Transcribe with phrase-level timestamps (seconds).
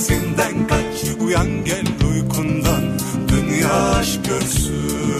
[0.00, 1.84] kafesinden kaç Uyan gel
[2.14, 2.82] uykundan.
[3.28, 5.19] Dünya aşk görsün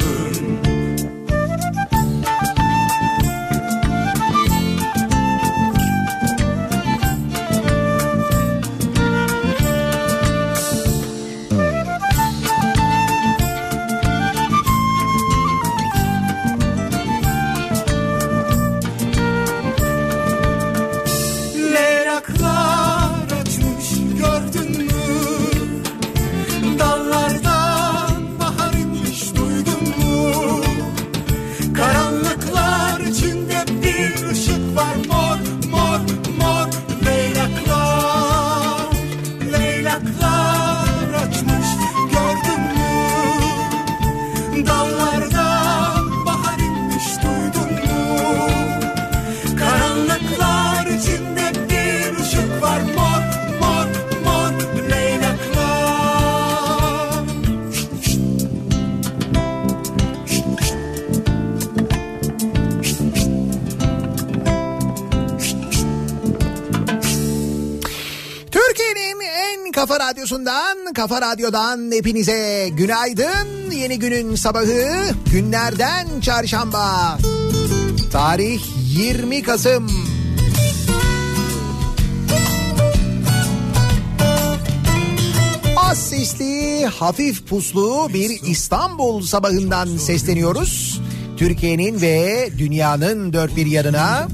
[71.01, 73.71] kafa radyodan hepinize günaydın.
[73.71, 77.19] Yeni günün sabahı günlerden çarşamba.
[78.13, 78.61] Tarih
[78.97, 79.91] 20 Kasım.
[85.77, 91.01] Az sesli, hafif puslu bir İstanbul sabahından sesleniyoruz.
[91.37, 94.29] Türkiye'nin ve dünyanın dört bir yanına.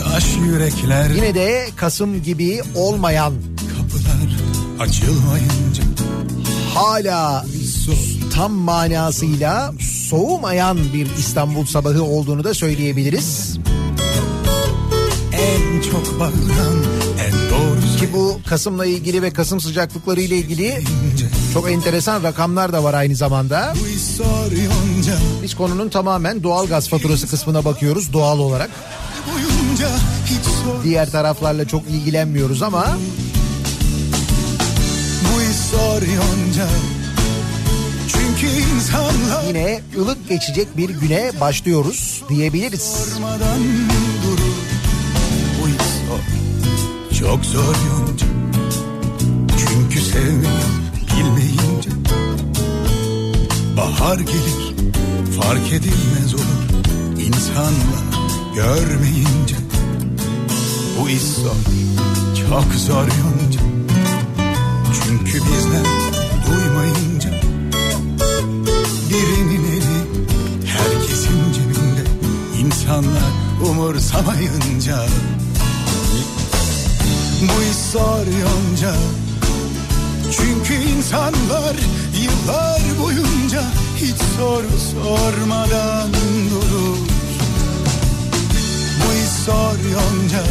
[0.00, 3.34] Taş yürekler Yine de Kasım gibi olmayan
[4.80, 5.82] açılmayınca
[6.74, 7.46] hala
[8.34, 13.58] tam manasıyla soğumayan bir İstanbul sabahı olduğunu da söyleyebiliriz.
[15.32, 16.78] en çok bağıran
[17.26, 20.82] en doğru Ki bu Kasım'la ilgili ve Kasım sıcaklıkları ile ilgili
[21.54, 23.74] çok enteresan rakamlar da var aynı zamanda.
[25.42, 28.70] Biz konunun tamamen doğal gaz faturası kısmına bakıyoruz doğal olarak.
[30.84, 32.96] Diğer taraflarla çok ilgilenmiyoruz ama
[35.94, 36.68] soruyorunca
[38.08, 43.10] Çünkü insanlar yine ılık geçecek bir güne başlıyoruz diyebiliriz.
[47.18, 48.26] Çok zor yonca.
[49.58, 50.64] Çünkü sevmeyi
[51.16, 51.90] bilmeyince.
[53.76, 54.74] Bahar gelir
[55.40, 56.84] fark edilmez olur.
[57.26, 58.04] İnsanlar
[58.54, 59.56] görmeyince.
[61.00, 61.56] Bu iş zor.
[62.48, 63.73] Çok zor yonca
[65.02, 65.84] Çünkü bizler
[66.46, 67.30] duymayınca
[69.10, 70.04] Birinin eli
[70.66, 72.04] herkesin cebinde.
[72.58, 73.32] İnsanlar
[73.70, 75.06] umursamayınca
[77.42, 78.94] Bu iş zor yonca.
[80.36, 81.76] Çünkü insanlar
[82.22, 83.62] yıllar boyunca
[83.96, 86.12] hiç soru sormadan
[86.50, 86.98] durur.
[89.00, 90.44] Bu his sor yonca.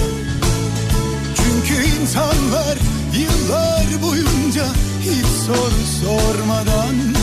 [1.36, 2.78] Çünkü insanlar
[3.14, 4.66] yıllar boyunca
[5.02, 7.23] hiç soru sormadan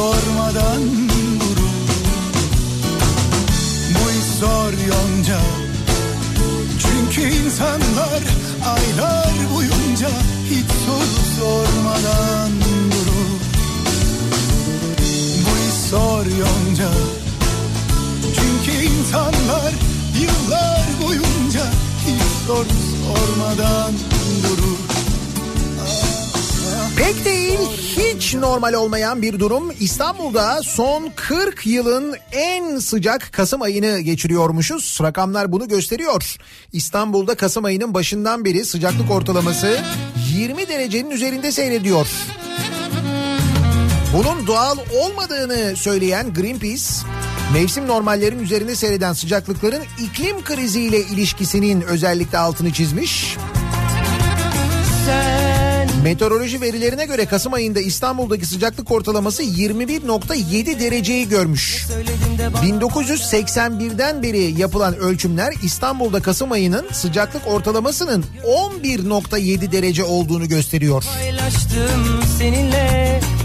[0.00, 0.82] soru sormadan
[1.40, 1.94] durur.
[3.94, 5.40] Bu zor yonca.
[6.78, 8.22] Çünkü insanlar
[8.66, 10.08] aylar boyunca
[10.50, 12.50] hiç soru sormadan
[12.92, 13.40] durur.
[15.46, 16.90] Bu zor yonca.
[18.22, 19.72] Çünkü insanlar
[20.20, 21.66] yıllar boyunca
[22.06, 22.68] hiç soru
[23.02, 24.09] sormadan.
[27.00, 27.58] Pek değil
[27.96, 29.72] hiç normal olmayan bir durum.
[29.80, 34.98] İstanbul'da son 40 yılın en sıcak Kasım ayını geçiriyormuşuz.
[35.02, 36.36] Rakamlar bunu gösteriyor.
[36.72, 39.78] İstanbul'da Kasım ayının başından beri sıcaklık ortalaması
[40.34, 42.06] 20 derecenin üzerinde seyrediyor.
[44.16, 46.84] Bunun doğal olmadığını söyleyen Greenpeace,
[47.52, 53.36] mevsim normallerin üzerinde seyreden sıcaklıkların iklim kriziyle ilişkisinin özellikle altını çizmiş.
[56.02, 61.86] Meteoroloji verilerine göre Kasım ayında İstanbul'daki sıcaklık ortalaması 21.7 dereceyi görmüş.
[62.62, 68.24] 1981'den beri yapılan ölçümler İstanbul'da Kasım ayının sıcaklık ortalamasının
[68.82, 71.04] 11.7 derece olduğunu gösteriyor.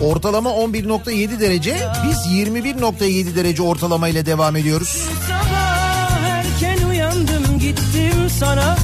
[0.01, 1.77] Ortalama 11.7 derece,
[2.09, 5.07] biz 21.7 derece ortalama ile devam ediyoruz.
[5.27, 8.77] Sabah erken uyandım gittim sana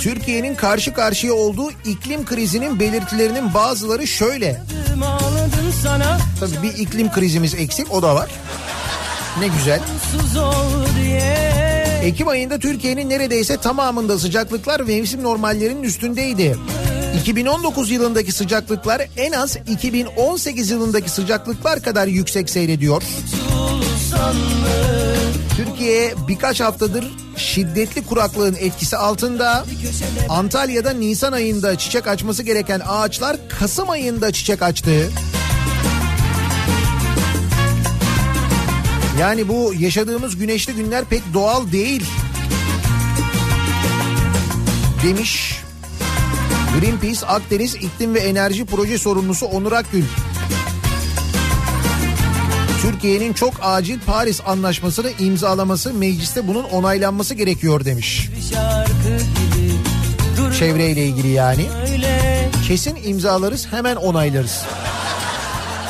[0.00, 4.62] Türkiye'nin karşı karşıya olduğu iklim krizinin belirtilerinin bazıları şöyle.
[6.40, 8.30] Tabii bir iklim krizimiz eksik o da var.
[9.40, 9.80] Ne güzel.
[12.02, 16.56] Ekim ayında Türkiye'nin neredeyse tamamında sıcaklıklar mevsim normallerinin üstündeydi.
[17.20, 23.02] 2019 yılındaki sıcaklıklar en az 2018 yılındaki sıcaklıklar kadar yüksek seyrediyor.
[25.80, 27.04] Türkiye birkaç haftadır
[27.36, 29.64] şiddetli kuraklığın etkisi altında.
[30.28, 35.10] Antalya'da Nisan ayında çiçek açması gereken ağaçlar Kasım ayında çiçek açtı.
[39.20, 42.04] Yani bu yaşadığımız güneşli günler pek doğal değil.
[45.04, 45.60] Demiş
[46.80, 50.04] Greenpeace Akdeniz İklim ve Enerji Proje Sorumlusu Onur Akgül.
[52.92, 58.28] Türkiye'nin çok acil Paris Anlaşması'nı imzalaması, mecliste bunun onaylanması gerekiyor demiş.
[60.58, 61.66] Çevreyle ilgili yani.
[62.68, 64.62] Kesin imzalarız, hemen onaylarız.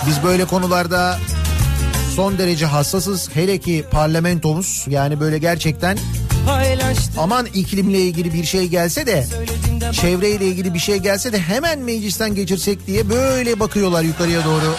[0.07, 1.19] Biz böyle konularda
[2.17, 3.31] son derece hassasız.
[3.35, 5.99] Hele ki parlamentomuz yani böyle gerçekten
[7.19, 9.27] aman iklimle ilgili bir şey gelse de
[9.93, 14.75] çevreyle ilgili bir şey gelse de hemen meclisten geçirsek diye böyle bakıyorlar yukarıya doğru.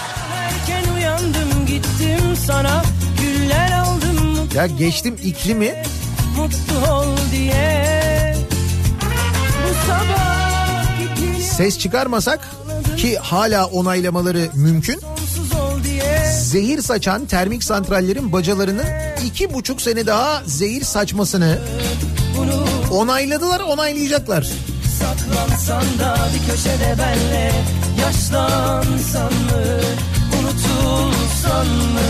[2.52, 2.84] Sana
[3.22, 4.30] Güller aldım.
[4.36, 5.84] Mutlu, Ya geçtim iklimi.
[6.38, 8.36] Mutlu ol diye.
[9.64, 10.86] Bu sabah
[11.58, 12.40] ses çıkarmasak
[12.98, 15.00] ki hala onaylamaları mümkün.
[16.42, 18.86] Zehir saçan termik santrallerin bacalarının
[19.26, 21.60] iki buçuk sene daha zehir saçmasını
[22.92, 24.48] onayladılar onaylayacaklar.
[25.00, 27.52] Saklansan da bir köşede benle
[28.02, 29.82] Yaşlansan mı
[31.42, 32.02] Unutulsan mı?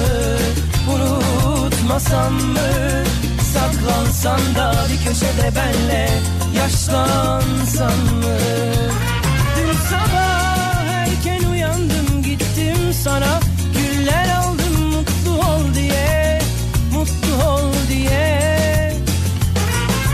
[0.94, 2.60] Unutmasan mı?
[3.54, 6.10] Saklansan da bir köşede benle
[6.58, 8.38] Yaşlansan mı?
[9.58, 13.40] Dün sabah erken uyandım gittim sana.
[13.74, 16.40] Güller aldım mutlu ol diye
[16.94, 18.94] Mutlu ol diye.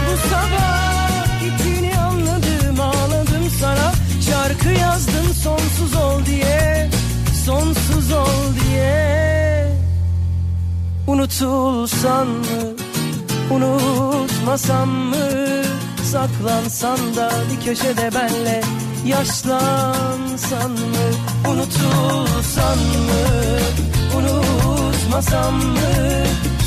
[0.06, 3.92] Bu sabah gittiğini anladım ağladım sana.
[4.30, 6.90] Şarkı yazdım sonsuz ol diye
[7.46, 7.87] Sonsuz
[11.08, 12.76] Unutulsan mı?
[13.52, 15.16] Unutmasam mı?
[16.12, 18.62] Saklansan da bir köşede benle
[19.06, 21.08] Yaşlansan mı?
[21.50, 23.24] Unutulsan mı?
[24.18, 26.26] Unutmasam mı?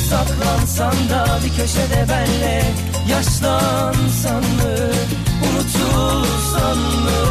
[0.09, 2.63] Saklansan da bir köşede benle
[3.09, 4.75] Yaşlansan mı?
[5.47, 7.21] Unutulsan mı?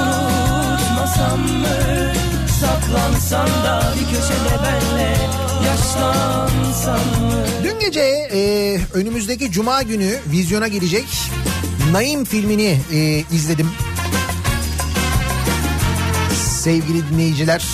[0.00, 1.76] Unutmasam mı?
[2.60, 4.47] Saklansan da bir köşede
[7.64, 11.06] Dün gece e, önümüzdeki cuma günü vizyona girecek
[11.92, 13.68] Naim filmini e, izledim.
[16.34, 17.64] Sevgili dinleyiciler.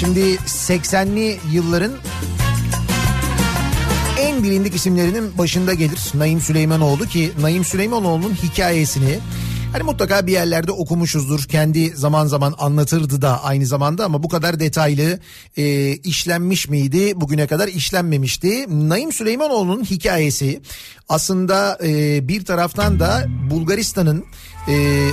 [0.00, 1.92] Şimdi 80'li yılların
[4.18, 9.18] en bilindik isimlerinin başında gelir Naim Süleymanoğlu ki Naim Süleymanoğlu'nun hikayesini
[9.72, 11.44] Hani mutlaka bir yerlerde okumuşuzdur.
[11.44, 15.18] Kendi zaman zaman anlatırdı da aynı zamanda ama bu kadar detaylı
[15.56, 17.20] e, işlenmiş miydi?
[17.20, 18.66] Bugüne kadar işlenmemişti.
[18.88, 20.60] Naim Süleymanoğlu'nun hikayesi
[21.08, 24.24] aslında e, bir taraftan da Bulgaristan'ın
[24.68, 25.06] e,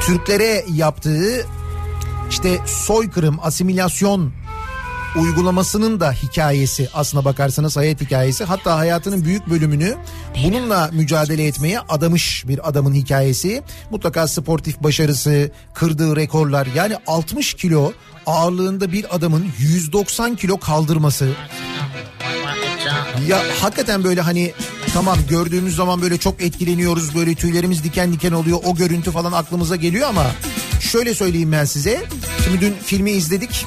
[0.00, 1.46] Türklere yaptığı
[2.30, 4.32] işte soykırım, asimilasyon
[5.16, 8.44] uygulamasının da hikayesi aslına bakarsanız hayat hikayesi.
[8.44, 9.96] Hatta hayatının büyük bölümünü
[10.44, 13.62] bununla mücadele etmeye adamış bir adamın hikayesi.
[13.90, 17.92] Mutlaka sportif başarısı, kırdığı rekorlar yani 60 kilo
[18.26, 21.28] ağırlığında bir adamın 190 kilo kaldırması.
[23.28, 24.52] Ya hakikaten böyle hani
[24.94, 29.76] tamam gördüğümüz zaman böyle çok etkileniyoruz böyle tüylerimiz diken diken oluyor o görüntü falan aklımıza
[29.76, 30.26] geliyor ama
[30.80, 32.02] şöyle söyleyeyim ben size.
[32.44, 33.66] Şimdi dün filmi izledik.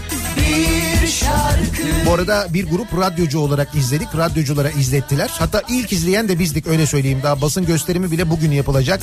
[2.06, 4.08] Bu arada bir grup radyocu olarak izledik.
[4.18, 5.30] Radyoculara izlettiler.
[5.40, 7.20] Hatta ilk izleyen de bizdik öyle söyleyeyim.
[7.24, 9.02] Daha basın gösterimi bile bugün yapılacak.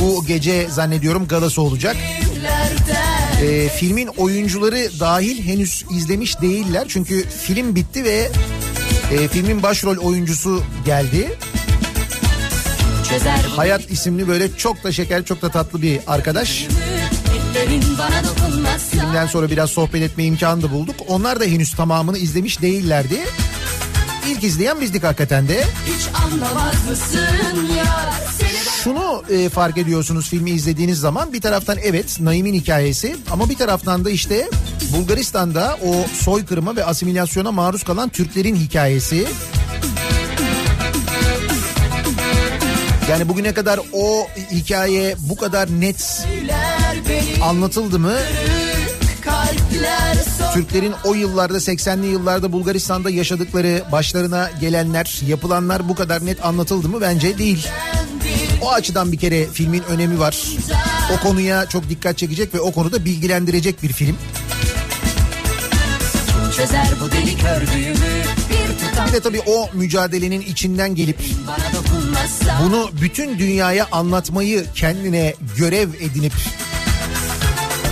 [0.00, 1.96] Bu gece zannediyorum galası olacak.
[3.42, 6.84] Ee, filmin oyuncuları dahil henüz izlemiş değiller.
[6.88, 8.30] Çünkü film bitti ve
[9.12, 11.38] e, filmin başrol oyuncusu geldi.
[13.08, 16.66] Çözer Hayat isimli böyle çok da şeker çok da tatlı bir arkadaş.
[16.68, 17.19] dokunmazsa
[18.90, 20.96] Filmden sonra biraz sohbet etme imkanı da bulduk.
[21.08, 23.18] Onlar da henüz tamamını izlemiş değillerdi.
[24.28, 25.64] İlk izleyen bizdik hakikaten de.
[28.84, 34.04] Şunu e, fark ediyorsunuz filmi izlediğiniz zaman bir taraftan evet Naim'in hikayesi ama bir taraftan
[34.04, 34.48] da işte
[34.92, 39.26] Bulgaristan'da o soykırıma ve asimilasyona maruz kalan Türklerin hikayesi.
[43.10, 46.26] Yani bugüne kadar o hikaye bu kadar net
[47.42, 48.16] anlatıldı mı?
[50.54, 57.00] Türklerin o yıllarda 80'li yıllarda Bulgaristan'da yaşadıkları başlarına gelenler yapılanlar bu kadar net anlatıldı mı?
[57.00, 57.68] Bence değil.
[58.62, 60.48] O açıdan bir kere filmin önemi var.
[61.14, 64.16] O konuya çok dikkat çekecek ve o konuda bilgilendirecek bir film.
[66.56, 67.04] çözer bu
[67.48, 68.20] örgüyümü
[69.08, 71.18] bir de tabii o mücadelenin içinden gelip
[72.62, 76.32] bunu bütün dünyaya anlatmayı kendine görev edinip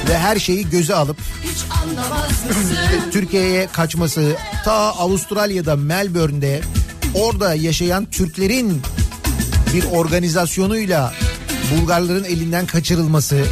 [0.08, 1.16] ve her şeyi göze alıp?
[3.12, 6.60] Türkiye'ye kaçması, ta Avustralya'da Melbourne'de
[7.14, 8.82] orada yaşayan Türklerin
[9.74, 11.12] bir organizasyonuyla
[11.76, 13.44] Bulgarların elinden kaçırılması.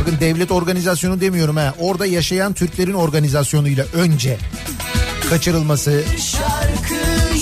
[0.00, 1.74] Bakın devlet organizasyonu demiyorum ha.
[1.78, 4.38] Orada yaşayan Türklerin organizasyonuyla önce
[5.30, 6.02] kaçırılması.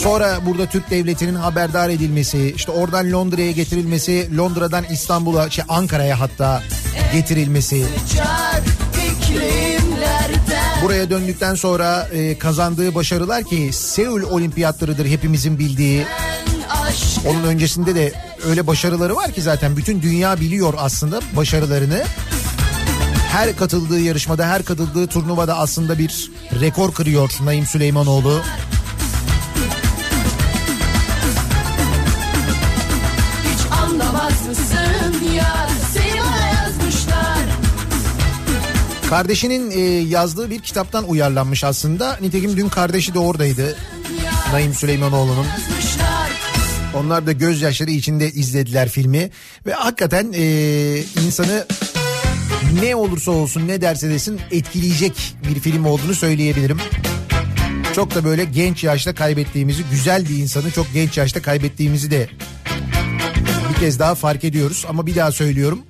[0.02, 6.62] Sonra burada Türk devletinin haberdar edilmesi, işte oradan Londra'ya getirilmesi, Londra'dan İstanbul'a, şey Ankara'ya hatta
[7.12, 7.87] getirilmesi.
[10.83, 16.07] Buraya döndükten sonra e, kazandığı başarılar ki Seul olimpiyatlarıdır hepimizin bildiği.
[17.26, 18.12] Onun öncesinde de
[18.47, 22.02] öyle başarıları var ki zaten bütün dünya biliyor aslında başarılarını.
[23.33, 28.40] Her katıldığı yarışmada, her katıldığı turnuvada aslında bir rekor kırıyor Naim Süleymanoğlu.
[28.40, 28.79] hiç
[39.11, 42.19] Kardeşinin e, yazdığı bir kitaptan uyarlanmış aslında.
[42.21, 43.76] Nitekim dün kardeşi de oradaydı.
[44.52, 45.47] Naim Süleymanoğlu'nun.
[46.95, 49.31] Onlar da gözyaşları içinde izlediler filmi.
[49.67, 50.45] Ve hakikaten e,
[51.26, 51.67] insanı
[52.83, 56.79] ne olursa olsun ne derse desin etkileyecek bir film olduğunu söyleyebilirim.
[57.95, 62.29] Çok da böyle genç yaşta kaybettiğimizi, güzel bir insanı çok genç yaşta kaybettiğimizi de
[63.71, 64.85] bir kez daha fark ediyoruz.
[64.88, 65.83] Ama bir daha söylüyorum.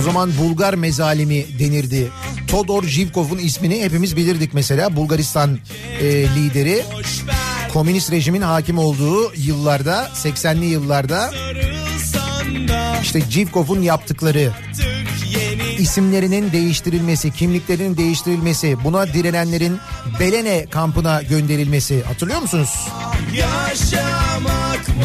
[0.00, 2.10] O zaman Bulgar mezalimi denirdi.
[2.48, 4.96] Todor Zhivkov'un ismini hepimiz bilirdik mesela.
[4.96, 5.58] Bulgaristan
[6.00, 6.82] e, lideri.
[7.72, 11.30] Komünist rejimin hakim olduğu yıllarda 80'li yıllarda
[13.02, 14.52] işte Zhivkov'un yaptıkları
[15.78, 19.78] isimlerinin değiştirilmesi, kimliklerinin değiştirilmesi, buna direnenlerin
[20.20, 22.88] Belene kampına gönderilmesi hatırlıyor musunuz?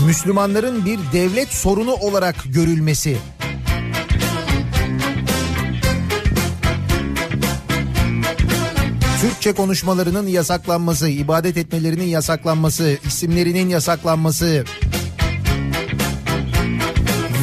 [0.06, 3.18] Müslümanların bir devlet sorunu olarak görülmesi.
[9.46, 14.66] Türkçe konuşmalarının yasaklanması, ibadet etmelerinin yasaklanması, isimlerinin yasaklanması.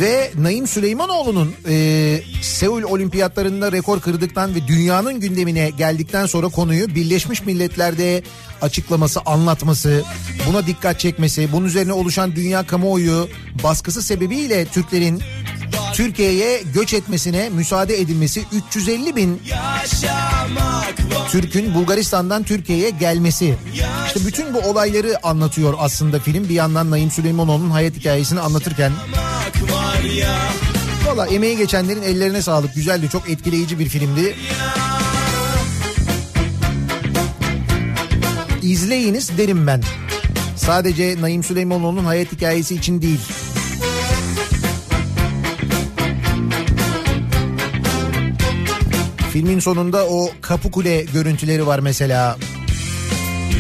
[0.01, 7.47] Ve Naim Süleymanoğlu'nun e, Seul olimpiyatlarında rekor kırdıktan ve dünyanın gündemine geldikten sonra konuyu Birleşmiş
[7.47, 8.23] Milletler'de
[8.63, 10.03] açıklaması, anlatması,
[10.49, 13.29] buna dikkat çekmesi, bunun üzerine oluşan dünya kamuoyu
[13.65, 15.23] baskısı sebebiyle Türklerin
[15.95, 19.43] Türkiye'ye göç etmesine müsaade edilmesi 350 bin
[21.31, 23.55] Türk'ün Bulgaristan'dan Türkiye'ye gelmesi.
[24.07, 26.49] İşte bütün bu olayları anlatıyor aslında film.
[26.49, 28.93] Bir yandan Naim Süleymanoğlu'nun hayat hikayesini anlatırken.
[31.07, 32.75] Valla emeği geçenlerin ellerine sağlık.
[32.75, 34.37] Güzeldi, çok etkileyici bir filmdi.
[38.63, 39.83] İzleyiniz derim ben.
[40.57, 43.21] Sadece Naim Süleymanoğlu'nun hayat hikayesi için değil.
[49.33, 52.39] Filmin sonunda o kapı kule görüntüleri var mesela.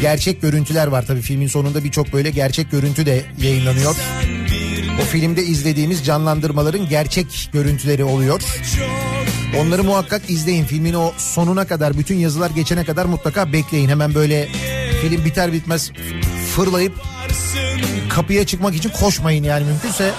[0.00, 3.96] Gerçek görüntüler var tabii filmin sonunda birçok böyle gerçek görüntü de yayınlanıyor.
[5.02, 8.42] O filmde izlediğimiz canlandırmaların gerçek görüntüleri oluyor.
[9.60, 10.64] Onları muhakkak izleyin.
[10.64, 13.88] Filmin o sonuna kadar bütün yazılar geçene kadar mutlaka bekleyin.
[13.88, 14.48] Hemen böyle
[15.00, 15.92] film biter bitmez
[16.54, 16.92] fırlayıp
[18.08, 20.12] kapıya çıkmak için koşmayın yani mümkünse.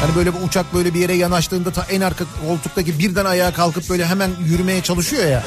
[0.00, 3.90] Hani böyle bir uçak böyle bir yere yanaştığında ta en arka koltuktaki birden ayağa kalkıp
[3.90, 5.42] böyle hemen yürümeye çalışıyor ya.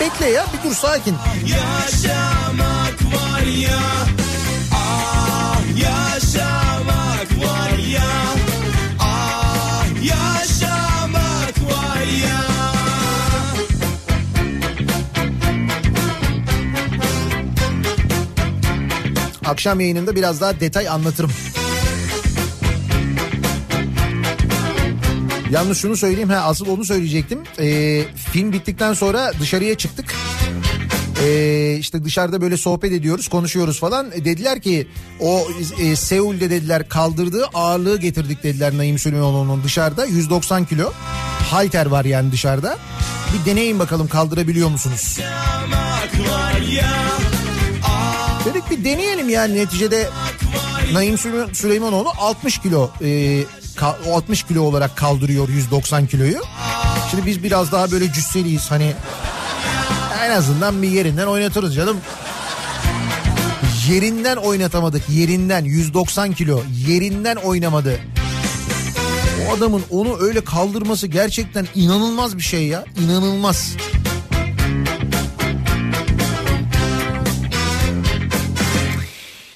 [0.00, 1.16] Bekle ya bir dur sakin.
[1.46, 3.78] Yaşamak var ya
[4.72, 8.10] Ah yaşamak var ya
[9.00, 12.44] Ah yaşamak var ya
[19.44, 21.30] Akşam yayınında biraz daha detay anlatırım.
[25.54, 27.38] Yalnız şunu söyleyeyim ha asıl onu söyleyecektim.
[27.58, 30.14] Ee, film bittikten sonra dışarıya çıktık.
[31.24, 34.10] Ee, işte dışarıda böyle sohbet ediyoruz konuşuyoruz falan.
[34.14, 34.88] E, dediler ki
[35.20, 35.46] o
[35.80, 40.92] e, Seul'de dediler kaldırdığı ağırlığı getirdik dediler Naim Süleymanoğlu'nun dışarıda 190 kilo.
[41.50, 42.78] Halter var yani dışarıda.
[43.34, 45.18] Bir deneyin bakalım kaldırabiliyor musunuz?
[48.44, 50.08] Dedik bir deneyelim yani neticede
[50.92, 53.40] Naim Süley- Süleymanoğlu 60 kilo e,
[54.08, 56.38] o 60 kilo olarak kaldırıyor 190 kiloyu.
[57.10, 58.92] Şimdi biz biraz daha böyle cüsseliyiz hani
[60.24, 61.96] en azından bir yerinden oynatırız canım.
[63.88, 68.00] Yerinden oynatamadık yerinden 190 kilo yerinden oynamadı.
[69.48, 73.76] O adamın onu öyle kaldırması gerçekten inanılmaz bir şey ya inanılmaz.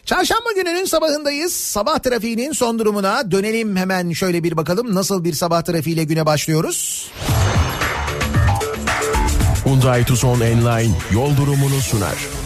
[0.08, 1.52] Çarşamba gününün sabahındayız.
[1.52, 7.10] Sabah trafiğinin son durumuna dönelim hemen şöyle bir bakalım nasıl bir sabah trafiğiyle güne başlıyoruz.
[9.64, 12.37] Hyundai Tucson Enline yol durumunu sunar.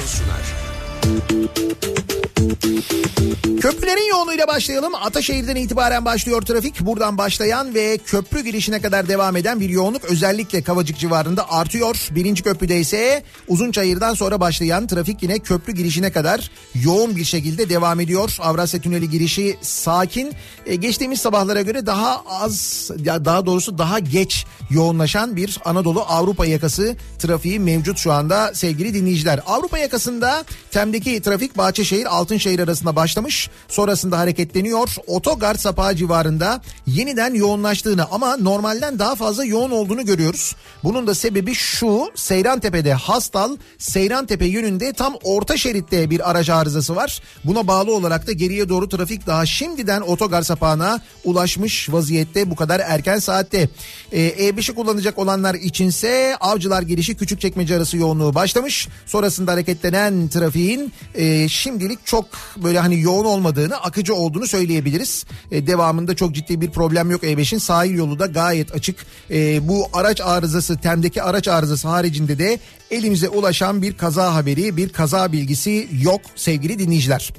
[3.62, 4.94] Köprülerin yoğunluğuyla başlayalım.
[4.94, 6.81] Ataşehir'den itibaren başlıyor trafik.
[6.81, 12.09] Buradan başlayan ve köprü girişine kadar devam eden bir yoğunluk özellikle Kavacık civarında artıyor.
[12.11, 16.50] Birinci köprüde ise Uzunçayır'dan sonra başlayan trafik yine köprü girişine kadar
[16.85, 18.37] yoğun bir şekilde devam ediyor.
[18.40, 20.33] Avrasya Tüneli girişi sakin.
[20.66, 26.46] E, geçtiğimiz sabahlara göre daha az ya daha doğrusu daha geç yoğunlaşan bir Anadolu Avrupa
[26.46, 29.40] yakası trafiği mevcut şu anda sevgili dinleyiciler.
[29.46, 33.51] Avrupa yakasında Tem'deki trafik Bahçeşehir Altınşehir arasında başlamış.
[33.68, 34.97] Sonrasında hareketleniyor.
[35.07, 40.57] Otogar sapağı civarında yeniden yoğunlaştığını ama normalden daha fazla yoğun olduğunu görüyoruz.
[40.85, 47.23] Bunun da sebebi şu Seyrantepe'de Hastal Seyrantepe yönünde tam orta şeritte bir araç arızası var.
[47.45, 52.81] Buna bağlı olarak da geriye doğru trafik daha şimdiden otogar sapağına ulaşmış vaziyette bu kadar
[52.81, 53.68] erken saatte.
[54.12, 58.88] Ee, E5'i kullanacak olanlar içinse Avcılar girişi Küçükçekmece arası yoğunluğu başlamış.
[59.07, 62.21] Sonrasında hareketlenen trafiğin e, şimdilik çok
[62.56, 65.24] böyle hani yoğun olmadığını akıcı olduğunu söyleyebiliriz.
[65.50, 68.96] E, devamında çok ciddi bir problem yok E5'in sahil yolu da gayet açık.
[69.30, 72.58] E, bu araç arızası Tem'deki araç arızası haricinde de
[72.90, 77.32] elimize ulaşan bir kaza haberi bir kaza bilgisi yok sevgili dinleyiciler.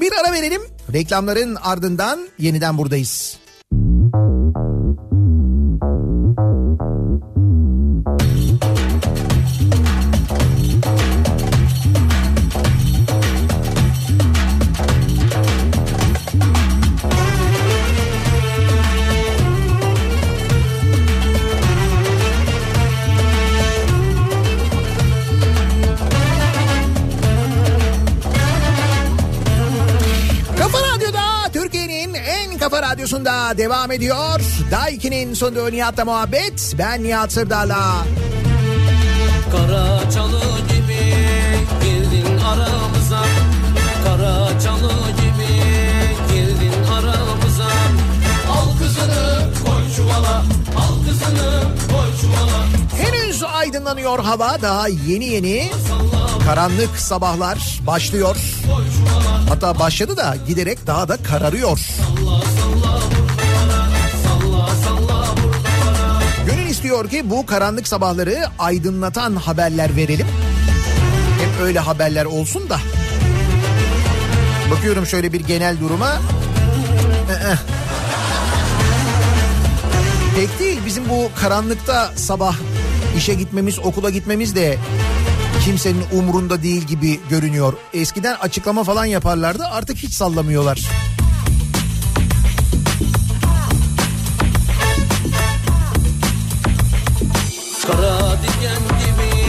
[0.00, 3.42] Bir ara verelim reklamların ardından yeniden buradayız.
[6.72, 6.91] Kafa
[33.02, 34.40] Radyosu'nda devam ediyor.
[34.70, 36.74] Daiki'nin sonunda Nihat'la muhabbet.
[36.78, 38.04] Ben Nihat Sırdar'la.
[39.52, 39.98] Kara
[40.68, 41.14] gibi
[41.84, 43.24] girdin aramıza.
[44.04, 45.52] Karaçalı gibi
[46.32, 47.70] girdin aramıza.
[48.52, 50.44] Al kızını koy çuvala.
[50.76, 52.64] Al kızını koy çuvala.
[52.98, 55.70] Henüz aydınlanıyor hava daha yeni yeni.
[55.72, 58.36] Masallar Karanlık sabahlar başlıyor.
[59.48, 61.80] Hatta başladı da giderek daha da kararıyor.
[66.46, 70.26] Gönül istiyor ki bu karanlık sabahları aydınlatan haberler verelim.
[71.40, 72.78] Hep öyle haberler olsun da.
[74.70, 76.12] Bakıyorum şöyle bir genel duruma.
[80.36, 82.56] Pek değil bizim bu karanlıkta sabah
[83.16, 84.78] işe gitmemiz, okula gitmemiz de
[85.64, 87.72] kimsenin umurunda değil gibi görünüyor.
[87.94, 90.80] Eskiden açıklama falan yaparlardı artık hiç sallamıyorlar.
[97.86, 99.42] Kara diken gibi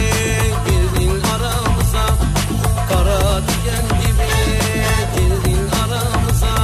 [0.66, 2.06] girdin aramıza
[2.88, 4.28] Kara diken gibi
[5.16, 6.54] girdin aramıza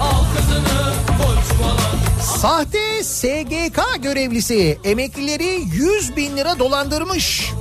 [0.00, 7.52] Al kızını koy çuvala Sahte SGK görevlisi emeklileri 100 bin lira dolandırmış.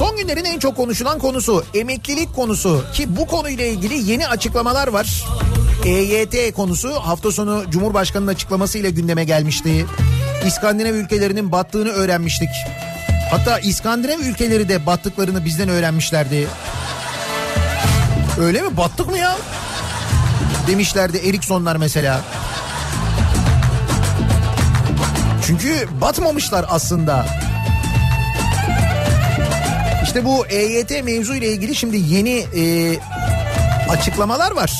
[0.00, 5.24] Son günlerin en çok konuşulan konusu emeklilik konusu ki bu konuyla ilgili yeni açıklamalar var.
[5.84, 9.86] EYT konusu hafta sonu Cumhurbaşkanı'nın açıklamasıyla gündeme gelmişti.
[10.46, 12.48] İskandinav ülkelerinin battığını öğrenmiştik.
[13.30, 16.48] Hatta İskandinav ülkeleri de battıklarını bizden öğrenmişlerdi.
[18.40, 18.76] Öyle mi?
[18.76, 19.36] Battık mı ya?
[20.66, 22.20] Demişlerdi Ericssonlar mesela.
[25.46, 27.49] Çünkü batmamışlar aslında.
[30.10, 32.96] İşte bu EYT mevzu ile ilgili şimdi yeni e,
[33.88, 34.72] açıklamalar var.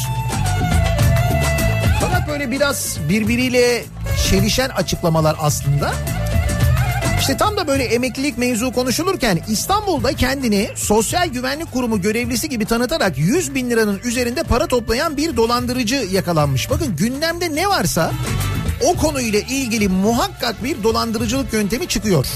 [2.00, 3.84] Fakat böyle biraz birbiriyle
[4.30, 5.92] çelişen açıklamalar aslında.
[7.20, 13.18] İşte tam da böyle emeklilik mevzu konuşulurken İstanbul'da kendini Sosyal Güvenlik Kurumu görevlisi gibi tanıtarak
[13.18, 16.70] 100 bin liranın üzerinde para toplayan bir dolandırıcı yakalanmış.
[16.70, 18.12] Bakın gündemde ne varsa
[18.80, 22.26] o konuyla ilgili muhakkak bir dolandırıcılık yöntemi çıkıyor.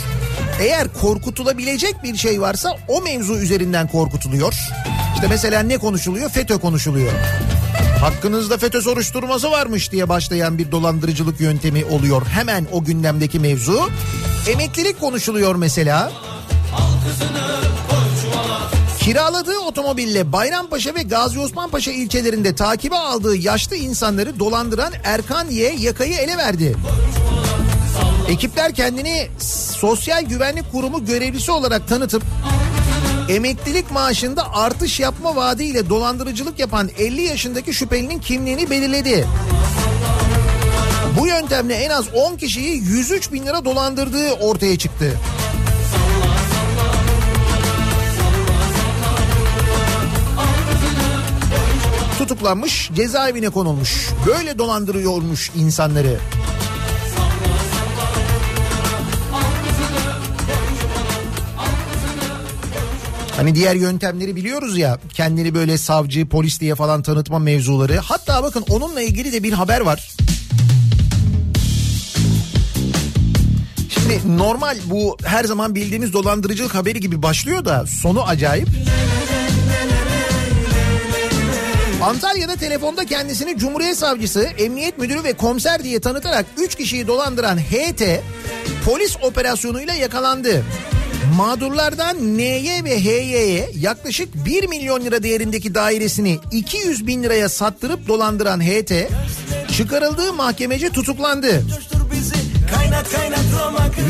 [0.60, 4.54] Eğer korkutulabilecek bir şey varsa o mevzu üzerinden korkutuluyor.
[5.14, 6.30] İşte mesela ne konuşuluyor?
[6.30, 7.12] FETÖ konuşuluyor.
[8.00, 12.26] Hakkınızda FETÖ soruşturması varmış diye başlayan bir dolandırıcılık yöntemi oluyor.
[12.26, 13.90] Hemen o gündemdeki mevzu.
[14.48, 16.12] Emeklilik konuşuluyor mesela.
[19.04, 25.74] Kiraladığı otomobille Bayrampaşa ve Gazi Osman Paşa ilçelerinde takibe aldığı yaşlı insanları dolandıran Erkan Y
[25.78, 26.76] yakayı ele verdi.
[28.28, 29.28] Ekipler kendini
[29.80, 32.22] Sosyal Güvenlik Kurumu görevlisi olarak tanıtıp
[33.28, 39.26] emeklilik maaşında artış yapma vaadiyle dolandırıcılık yapan 50 yaşındaki şüphelinin kimliğini belirledi.
[41.20, 45.20] Bu yöntemle en az 10 kişiyi 103 bin lira dolandırdığı ortaya çıktı.
[52.28, 54.08] Tutuklanmış, cezaevine konulmuş.
[54.26, 56.18] Böyle dolandırıyormuş insanları.
[63.36, 67.96] Hani diğer yöntemleri biliyoruz ya kendini böyle savcı polis diye falan tanıtma mevzuları.
[67.98, 70.12] Hatta bakın onunla ilgili de bir haber var.
[73.88, 78.68] Şimdi normal bu her zaman bildiğimiz dolandırıcılık haberi gibi başlıyor da sonu acayip.
[82.04, 88.02] Antalya'da telefonda kendisini Cumhuriyet Savcısı, Emniyet Müdürü ve komiser diye tanıtarak 3 kişiyi dolandıran HT
[88.84, 90.64] polis operasyonuyla yakalandı.
[91.36, 98.60] Mağdurlardan N'ye ve H'ye yaklaşık 1 milyon lira değerindeki dairesini 200 bin liraya sattırıp dolandıran
[98.60, 98.92] HT
[99.76, 101.62] çıkarıldığı mahkemece tutuklandı.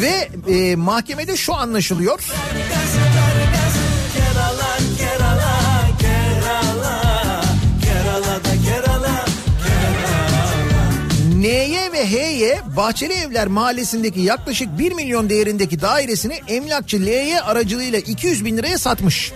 [0.00, 2.20] Ve e, mahkemede şu anlaşılıyor.
[11.44, 18.44] N'ye ve H'ye Bahçeli Evler Mahallesi'ndeki yaklaşık 1 milyon değerindeki dairesini emlakçı L'ye aracılığıyla 200
[18.44, 19.32] bin liraya satmış.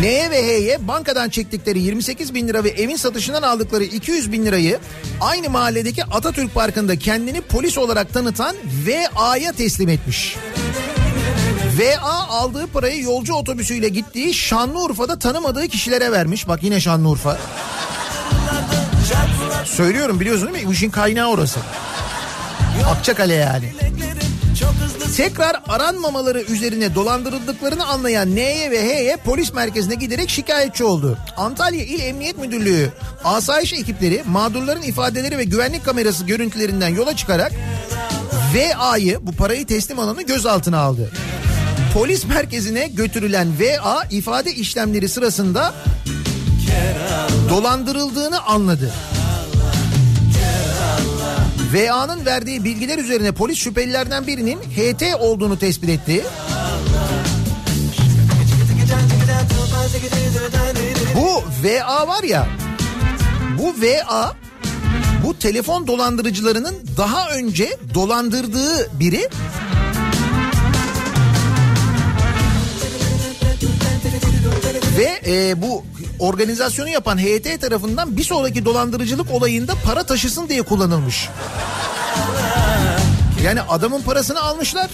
[0.00, 4.78] N'ye ve H'ye bankadan çektikleri 28 bin lira ve evin satışından aldıkları 200 bin lirayı
[5.20, 10.36] aynı mahalledeki Atatürk Parkı'nda kendini polis olarak tanıtan VA'ya teslim etmiş.
[11.78, 16.48] VA aldığı parayı yolcu otobüsüyle gittiği Şanlıurfa'da tanımadığı kişilere vermiş.
[16.48, 17.38] Bak yine Şanlıurfa.
[19.64, 20.68] Söylüyorum biliyorsun değil mi?
[20.68, 21.60] Bu işin kaynağı orası.
[22.86, 23.72] Akçakale yani.
[25.16, 31.18] Tekrar aranmamaları üzerine dolandırıldıklarını anlayan N'ye ve H'ye polis merkezine giderek şikayetçi oldu.
[31.36, 32.90] Antalya İl Emniyet Müdürlüğü
[33.24, 37.52] asayiş ekipleri mağdurların ifadeleri ve güvenlik kamerası görüntülerinden yola çıkarak
[38.54, 41.12] VA'yı bu parayı teslim alanı gözaltına aldı.
[41.94, 45.74] Polis merkezine götürülen VA ifade işlemleri sırasında
[47.48, 48.92] dolandırıldığını anladı.
[51.72, 56.24] VA'nın verdiği bilgiler üzerine polis şüphelilerden birinin HT olduğunu tespit etti.
[61.14, 62.48] Bu VA var ya
[63.58, 64.36] bu VA
[65.24, 69.28] bu telefon dolandırıcılarının daha önce dolandırdığı biri
[74.98, 75.84] ve e, bu
[76.20, 81.28] organizasyonu yapan HT tarafından bir sonraki dolandırıcılık olayında para taşısın diye kullanılmış.
[83.44, 84.90] Yani adamın parasını almışlar.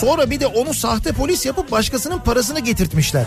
[0.00, 3.26] Sonra bir de onu sahte polis yapıp başkasının parasını getirtmişler.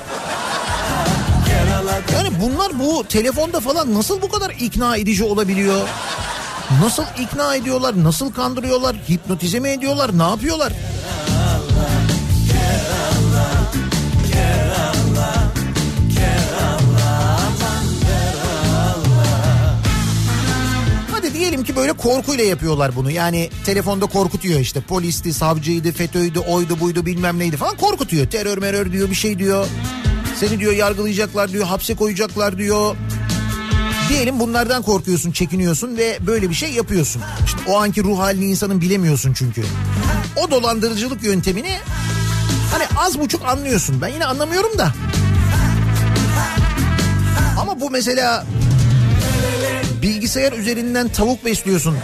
[2.14, 5.88] Yani bunlar bu telefonda falan nasıl bu kadar ikna edici olabiliyor?
[6.82, 8.04] Nasıl ikna ediyorlar?
[8.04, 8.96] Nasıl kandırıyorlar?
[9.10, 10.18] Hipnotize mi ediyorlar?
[10.18, 10.74] Ne yapıyorlar?
[21.34, 23.12] Diyelim ki böyle korkuyla yapıyorlar bunu.
[23.12, 24.82] Yani telefonda korkutuyor işte.
[24.82, 28.28] Polisti, savcıydı, FETÖ'ydü, oydu, buydu bilmem neydi falan korkutuyor.
[28.28, 29.68] Terör merör diyor bir şey diyor.
[30.40, 32.96] Seni diyor yargılayacaklar diyor, hapse koyacaklar diyor.
[34.10, 37.22] Diyelim bunlardan korkuyorsun, çekiniyorsun ve böyle bir şey yapıyorsun.
[37.46, 39.64] İşte o anki ruh halini insanın bilemiyorsun çünkü.
[40.36, 41.78] O dolandırıcılık yöntemini
[42.72, 44.02] hani az buçuk anlıyorsun.
[44.02, 44.94] Ben yine anlamıyorum da.
[47.60, 48.46] Ama bu mesela
[50.24, 51.98] bilgisayar üzerinden tavuk besliyorsun.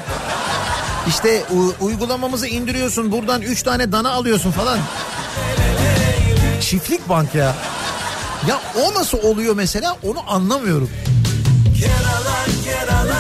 [1.08, 1.44] İşte
[1.82, 4.80] uygulamamızı indiriyorsun buradan 3 tane dana alıyorsun falan.
[6.62, 7.56] Çiftlik bank ya.
[8.48, 10.90] Ya o nasıl oluyor mesela onu anlamıyorum.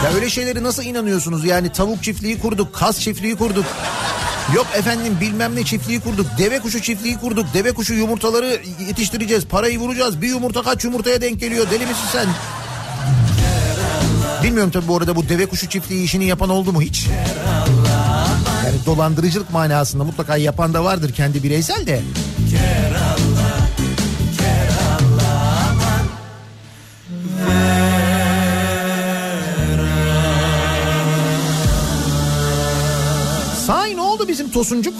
[0.03, 1.45] Ya öyle şeyleri nasıl inanıyorsunuz?
[1.45, 3.65] Yani tavuk çiftliği kurduk, kas çiftliği kurduk.
[4.55, 6.25] Yok efendim bilmem ne çiftliği kurduk.
[6.37, 7.45] Deve kuşu çiftliği kurduk.
[7.53, 9.45] Deve kuşu yumurtaları yetiştireceğiz.
[9.45, 10.21] Parayı vuracağız.
[10.21, 11.67] Bir yumurta kaç yumurtaya denk geliyor?
[11.71, 12.27] Deli misin sen?
[14.49, 17.07] Bilmiyorum tabii bu arada bu deve kuşu çiftliği işini yapan oldu mu hiç?
[18.65, 22.01] Yani dolandırıcılık manasında mutlaka yapan da vardır kendi bireysel de.
[33.67, 34.93] Sahi ne oldu bizim Tosuncuk?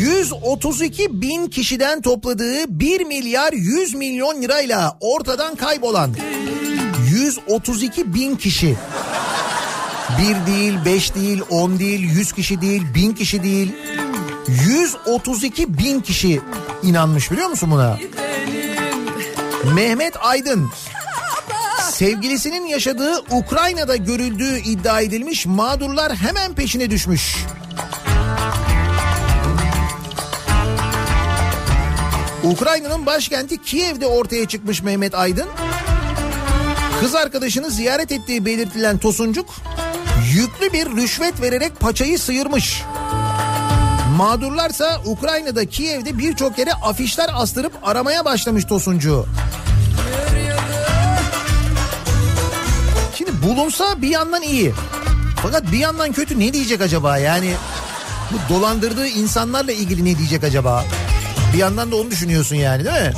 [0.00, 6.14] 132 bin kişiden topladığı 1 milyar 100 milyon lirayla ortadan kaybolan
[7.14, 8.76] 132 bin kişi.
[10.18, 13.72] Bir değil, beş değil, on değil, yüz kişi değil, bin kişi değil.
[14.48, 16.40] 132 bin kişi
[16.82, 17.98] inanmış biliyor musun buna?
[19.74, 20.70] Mehmet Aydın
[21.90, 27.36] sevgilisinin yaşadığı Ukrayna'da görüldüğü iddia edilmiş mağdurlar hemen peşine düşmüş.
[32.44, 35.48] Ukrayna'nın başkenti Kiev'de ortaya çıkmış Mehmet Aydın.
[37.00, 39.46] Kız arkadaşını ziyaret ettiği belirtilen Tosuncuk
[40.34, 42.82] yüklü bir rüşvet vererek paçayı sıyırmış.
[44.16, 49.26] Mağdurlarsa Ukrayna'da Kiev'de birçok yere afişler astırıp aramaya başlamış Tosuncuğu.
[53.14, 54.72] Şimdi bulunsa bir yandan iyi.
[55.42, 57.18] Fakat bir yandan kötü ne diyecek acaba?
[57.18, 57.54] Yani
[58.32, 60.84] bu dolandırdığı insanlarla ilgili ne diyecek acaba?
[61.52, 63.12] Bir yandan da onu düşünüyorsun yani değil mi?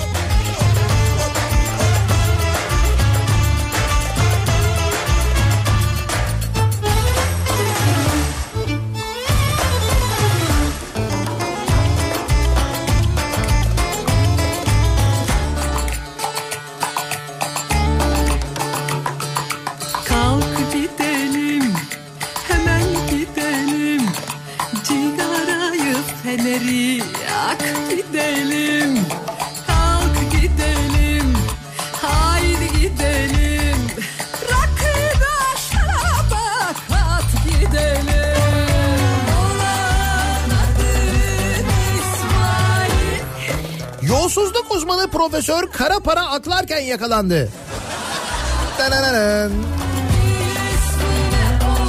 [45.06, 47.48] Profesör kara para aklarken yakalandı.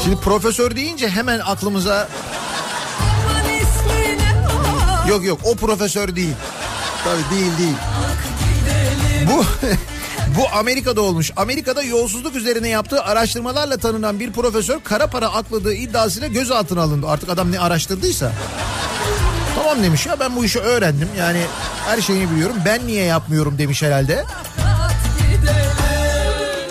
[0.03, 2.07] Şimdi profesör deyince hemen aklımıza
[5.07, 6.33] yok yok o profesör değil.
[7.03, 7.75] Tabii değil değil.
[9.27, 9.43] Bu
[10.37, 11.31] bu Amerika'da olmuş.
[11.35, 17.07] Amerika'da yolsuzluk üzerine yaptığı araştırmalarla tanınan bir profesör kara para akladığı iddiasıyla gözaltına alındı.
[17.07, 18.31] Artık adam ne araştırdıysa.
[19.67, 21.09] Tamam demiş ya ben bu işi öğrendim.
[21.17, 21.41] Yani
[21.85, 22.55] her şeyini biliyorum.
[22.65, 24.25] Ben niye yapmıyorum demiş herhalde.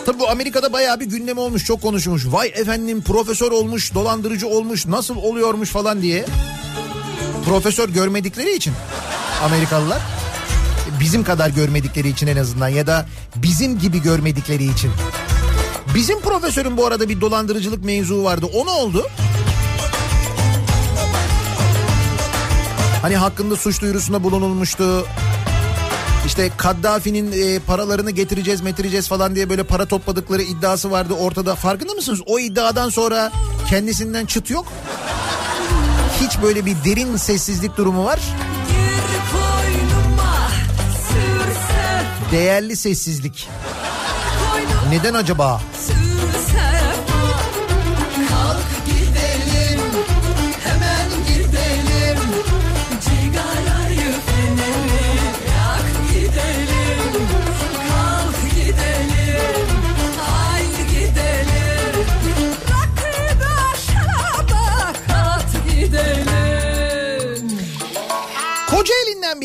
[0.06, 2.26] Tabii bu Amerika'da bayağı bir gündem olmuş, çok konuşulmuş.
[2.26, 6.24] Vay efendim profesör olmuş, dolandırıcı olmuş, nasıl oluyormuş falan diye.
[7.44, 8.74] Profesör görmedikleri için
[9.44, 10.00] Amerikalılar
[11.00, 13.06] bizim kadar görmedikleri için en azından ya da
[13.36, 14.90] bizim gibi görmedikleri için.
[15.94, 18.46] Bizim profesörün bu arada bir dolandırıcılık mevzu vardı.
[18.54, 19.06] O ne oldu?
[23.06, 25.06] Hani hakkında suç duyurusunda bulunulmuştu.
[26.26, 31.54] İşte Kaddafi'nin e, paralarını getireceğiz metireceğiz falan diye böyle para topladıkları iddiası vardı ortada.
[31.54, 32.20] Farkında mısınız?
[32.26, 33.32] O iddiadan sonra
[33.68, 34.66] kendisinden çıt yok.
[36.20, 38.20] Hiç böyle bir derin sessizlik durumu var.
[42.32, 43.48] Değerli sessizlik.
[44.90, 45.60] Neden acaba?
[45.86, 46.15] sürse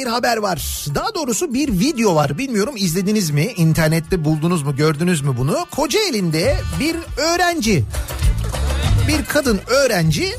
[0.01, 0.85] bir haber var.
[0.95, 2.37] Daha doğrusu bir video var.
[2.37, 3.43] Bilmiyorum izlediniz mi?
[3.55, 4.75] İnternette buldunuz mu?
[4.75, 5.65] Gördünüz mü bunu?
[5.71, 7.83] Kocaeli'nde bir öğrenci,
[9.07, 10.29] bir kadın öğrenci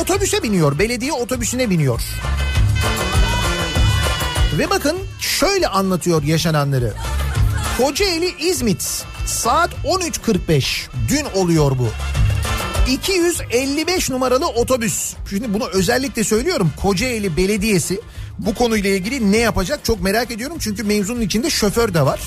[0.00, 0.78] otobüse biniyor.
[0.78, 2.00] Belediye otobüsüne biniyor.
[4.58, 6.92] Ve bakın şöyle anlatıyor yaşananları.
[7.78, 11.88] Kocaeli İzmit saat 13.45 dün oluyor bu.
[12.88, 15.14] 255 numaralı otobüs.
[15.30, 16.72] Şimdi bunu özellikle söylüyorum.
[16.82, 18.00] Kocaeli Belediyesi
[18.38, 20.56] bu konuyla ilgili ne yapacak çok merak ediyorum.
[20.60, 22.20] Çünkü mevzunun içinde şoför de var.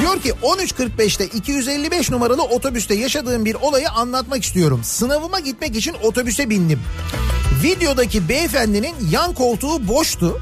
[0.00, 4.80] Diyor ki 13.45'te 255 numaralı otobüste yaşadığım bir olayı anlatmak istiyorum.
[4.84, 6.80] Sınavıma gitmek için otobüse bindim.
[7.62, 10.40] Videodaki beyefendinin yan koltuğu boştu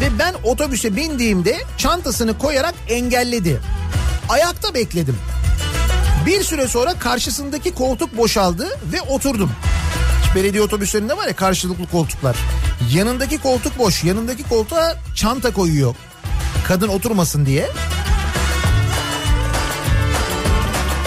[0.00, 3.60] ve ben otobüse bindiğimde çantasını koyarak engelledi.
[4.28, 5.16] Ayakta bekledim.
[6.26, 9.50] Bir süre sonra karşısındaki koltuk boşaldı ve oturdum.
[10.34, 12.36] Belediye otobüslerinde var ya karşılıklı koltuklar.
[12.94, 14.04] Yanındaki koltuk boş.
[14.04, 15.94] Yanındaki koltuğa çanta koyuyor.
[16.68, 17.68] Kadın oturmasın diye.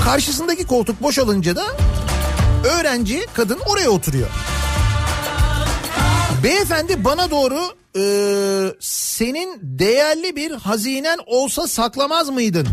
[0.04, 1.64] Karşısındaki koltuk boşalınca da
[2.64, 4.28] öğrenci kadın oraya oturuyor.
[6.44, 7.60] Beyefendi bana doğru
[7.98, 12.68] "Ee, senin değerli bir hazinen olsa saklamaz mıydın?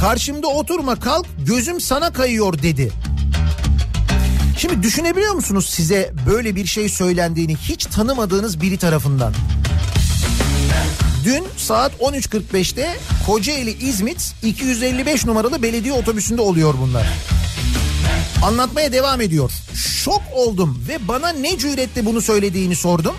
[0.00, 2.92] Karşımda oturma kalk gözüm sana kayıyor dedi.
[4.58, 9.34] Şimdi düşünebiliyor musunuz size böyle bir şey söylendiğini hiç tanımadığınız biri tarafından?
[11.24, 17.06] Dün saat 13.45'te Kocaeli İzmit 255 numaralı belediye otobüsünde oluyor bunlar.
[18.44, 19.50] Anlatmaya devam ediyor.
[19.74, 23.14] Şok oldum ve bana ne cüretle bunu söylediğini sordum.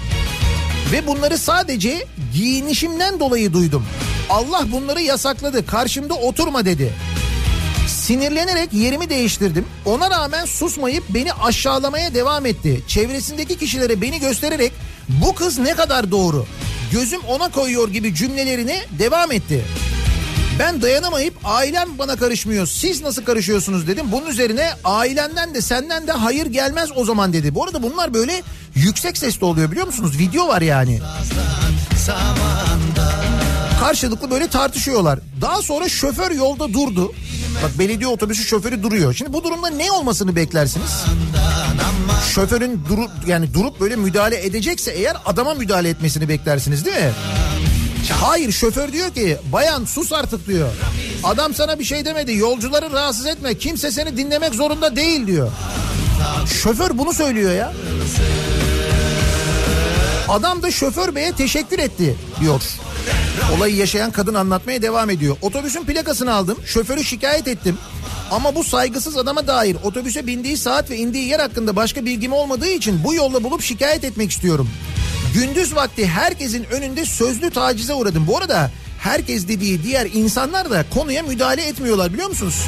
[0.92, 3.86] Ve bunları sadece giyinişimden dolayı duydum.
[4.30, 5.66] Allah bunları yasakladı.
[5.66, 6.94] Karşımda oturma dedi.
[7.88, 9.66] Sinirlenerek yerimi değiştirdim.
[9.86, 12.82] Ona rağmen susmayıp beni aşağılamaya devam etti.
[12.88, 14.72] Çevresindeki kişilere beni göstererek
[15.10, 16.46] bu kız ne kadar doğru.
[16.92, 19.66] Gözüm ona koyuyor gibi cümlelerini devam etti.
[20.60, 22.68] Ben dayanamayıp ailem bana karışmıyor.
[22.68, 24.06] Siz nasıl karışıyorsunuz dedim.
[24.12, 27.56] Bunun üzerine ailenden de senden de hayır gelmez o zaman dedi.
[27.56, 28.44] Bu arada bunlar böyle
[28.76, 30.18] yüksek sesli oluyor biliyor musunuz?
[30.20, 31.00] Video var yani.
[33.80, 35.20] Karşılıklı böyle tartışıyorlar.
[35.42, 37.14] Daha sonra şoför yolda durdu.
[37.64, 39.14] Bak belediye otobüsü şoförü duruyor.
[39.14, 40.92] Şimdi bu durumda ne olmasını beklersiniz?
[42.34, 47.12] Şoförün durup yani durup böyle müdahale edecekse eğer adama müdahale etmesini beklersiniz değil mi?
[48.22, 50.70] Hayır şoför diyor ki bayan sus artık diyor.
[51.24, 55.52] Adam sana bir şey demedi yolcuları rahatsız etme kimse seni dinlemek zorunda değil diyor.
[56.64, 57.74] Şoför bunu söylüyor ya.
[60.30, 62.62] Adam da şoför beye teşekkür etti diyor.
[63.58, 65.38] Olayı yaşayan kadın anlatmaya devam ediyor.
[65.42, 66.58] Otobüsün plakasını aldım.
[66.66, 67.78] Şoförü şikayet ettim.
[68.32, 72.70] Ama bu saygısız adama dair otobüse bindiği saat ve indiği yer hakkında başka bilgim olmadığı
[72.70, 74.70] için bu yolla bulup şikayet etmek istiyorum.
[75.34, 78.28] Gündüz vakti herkesin önünde sözlü tacize uğradım.
[78.28, 82.64] Bu arada herkes dediği diğer insanlar da konuya müdahale etmiyorlar biliyor musunuz?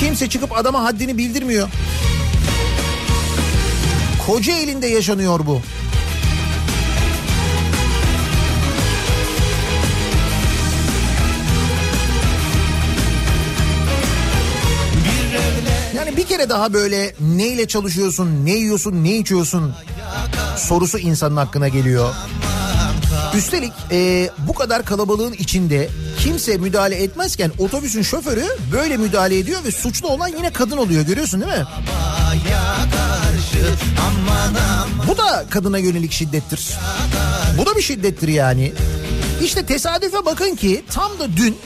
[0.00, 1.68] Kimse çıkıp adama haddini bildirmiyor.
[4.26, 5.60] Koca elinde yaşanıyor bu.
[15.96, 19.74] Yani bir kere daha böyle neyle çalışıyorsun, ne yiyorsun, ne içiyorsun
[20.56, 22.14] sorusu insanın hakkına geliyor.
[23.36, 29.70] Üstelik e, bu kadar kalabalığın içinde kimse müdahale etmezken otobüsün şoförü böyle müdahale ediyor ve
[29.70, 31.64] suçlu olan yine kadın oluyor görüyorsun değil mi?
[35.08, 36.70] Bu da kadına yönelik şiddettir.
[37.58, 38.72] Bu da bir şiddettir yani.
[39.42, 41.58] İşte tesadüfe bakın ki tam da dün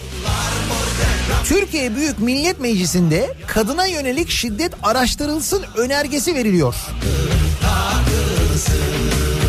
[1.44, 6.74] Türkiye Büyük Millet Meclisi'nde kadına yönelik şiddet araştırılsın önergesi veriliyor.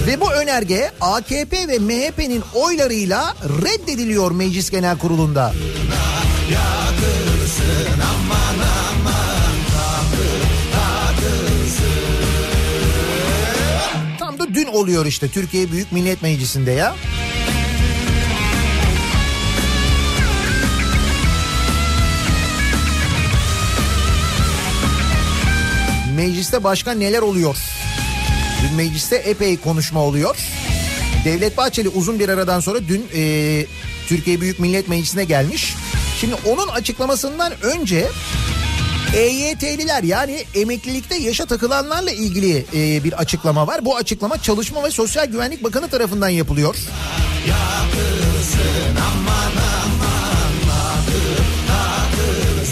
[0.08, 5.54] Ve bu önerge AKP ve MHP'nin oylarıyla reddediliyor Meclis Genel Kurulu'nda.
[14.78, 16.96] Oluyor işte Türkiye Büyük Millet Meclisi'nde ya.
[26.16, 27.58] Mecliste başka neler oluyor?
[28.64, 30.38] Dün mecliste epey konuşma oluyor.
[31.26, 33.66] Devlet Bahçeli uzun bir aradan sonra dün e,
[34.08, 35.76] Türkiye Büyük Millet Meclisi'ne gelmiş.
[36.22, 38.08] Şimdi onun açıklamasından önce
[39.16, 43.86] EYT'liler yani emeklilikte yaşa takılanlarla ilgili e, bir açıklama var.
[43.86, 46.76] Bu açıklama Çalışma ve Sosyal Güvenlik Bakanı tarafından yapılıyor.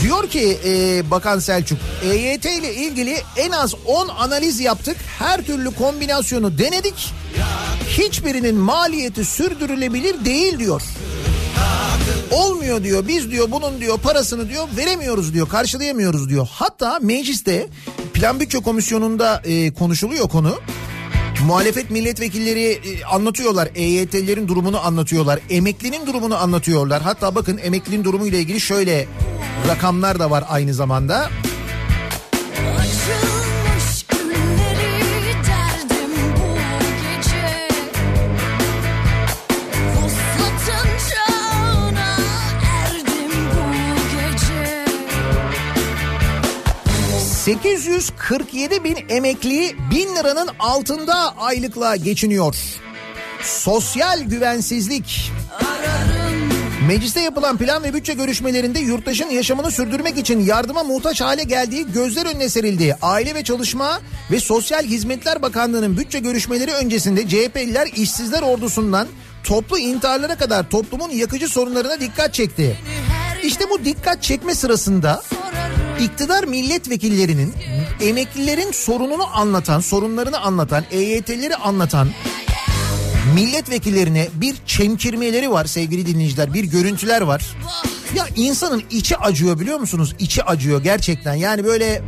[0.02, 4.98] Diyor ki e, Bakan Selçuk EYT ile ilgili en az 10 analiz yaptık.
[5.20, 7.14] Her türlü kombinasyonu denedik.
[7.90, 10.82] Hiçbirinin maliyeti sürdürülebilir değil diyor.
[12.32, 16.48] Olmuyor diyor biz diyor bunun diyor parasını diyor veremiyoruz diyor karşılayamıyoruz diyor.
[16.52, 17.68] Hatta mecliste
[18.14, 20.60] plan bütçe komisyonunda e, konuşuluyor konu.
[21.46, 23.70] Muhalefet milletvekilleri e, anlatıyorlar.
[23.76, 25.40] EYT'lilerin durumunu anlatıyorlar.
[25.50, 27.02] Emeklinin durumunu anlatıyorlar.
[27.02, 29.08] Hatta bakın emeklinin durumu ile ilgili şöyle
[29.68, 31.30] rakamlar da var aynı zamanda.
[32.80, 33.35] Açılmış
[47.46, 52.56] 847 bin emekli bin liranın altında aylıkla geçiniyor.
[53.42, 55.32] Sosyal güvensizlik.
[56.88, 62.26] Mecliste yapılan plan ve bütçe görüşmelerinde yurttaşın yaşamını sürdürmek için yardıma muhtaç hale geldiği gözler
[62.26, 62.98] önüne serildi.
[63.02, 69.08] Aile ve Çalışma ve Sosyal Hizmetler Bakanlığı'nın bütçe görüşmeleri öncesinde CHP'liler işsizler ordusundan
[69.44, 72.78] toplu intiharlara kadar toplumun yakıcı sorunlarına dikkat çekti.
[73.44, 75.22] İşte bu dikkat çekme sırasında
[76.00, 77.54] iktidar milletvekillerinin
[78.02, 82.10] emeklilerin sorununu anlatan, sorunlarını anlatan, EYT'leri anlatan
[83.36, 86.54] milletvekillerine bir çemkirmeleri var sevgili dinleyiciler.
[86.54, 87.44] Bir görüntüler var.
[88.16, 90.16] Ya insanın içi acıyor biliyor musunuz?
[90.20, 91.34] İçi acıyor gerçekten.
[91.34, 92.02] Yani böyle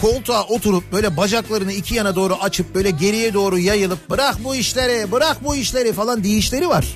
[0.00, 5.12] koltuğa oturup böyle bacaklarını iki yana doğru açıp böyle geriye doğru yayılıp bırak bu işleri
[5.12, 6.86] bırak bu işleri falan diyişleri var.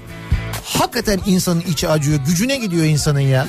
[0.64, 2.18] Hakikaten insanın içi acıyor.
[2.26, 3.49] Gücüne gidiyor insanın ya.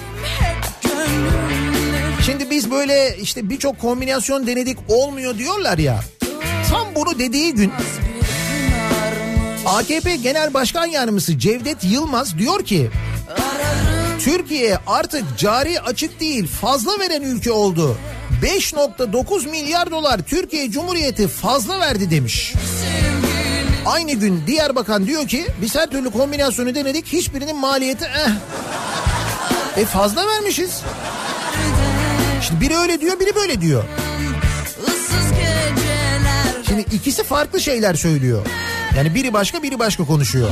[2.26, 6.00] Şimdi biz böyle işte birçok kombinasyon denedik olmuyor diyorlar ya.
[6.70, 7.72] Tam bunu dediği gün
[9.66, 12.90] AKP Genel Başkan Yardımcısı Cevdet Yılmaz diyor ki
[14.20, 17.98] Türkiye artık cari açık değil fazla veren ülke oldu.
[18.44, 22.54] 5.9 milyar dolar Türkiye Cumhuriyeti fazla verdi demiş.
[23.86, 28.32] Aynı gün diğer bakan diyor ki biz her türlü kombinasyonu denedik hiçbirinin maliyeti eh.
[29.78, 30.82] E fazla vermişiz.
[32.48, 33.84] Şimdi biri öyle diyor biri böyle diyor.
[36.68, 38.46] Şimdi ikisi farklı şeyler söylüyor.
[38.98, 40.50] Yani biri başka biri başka konuşuyor.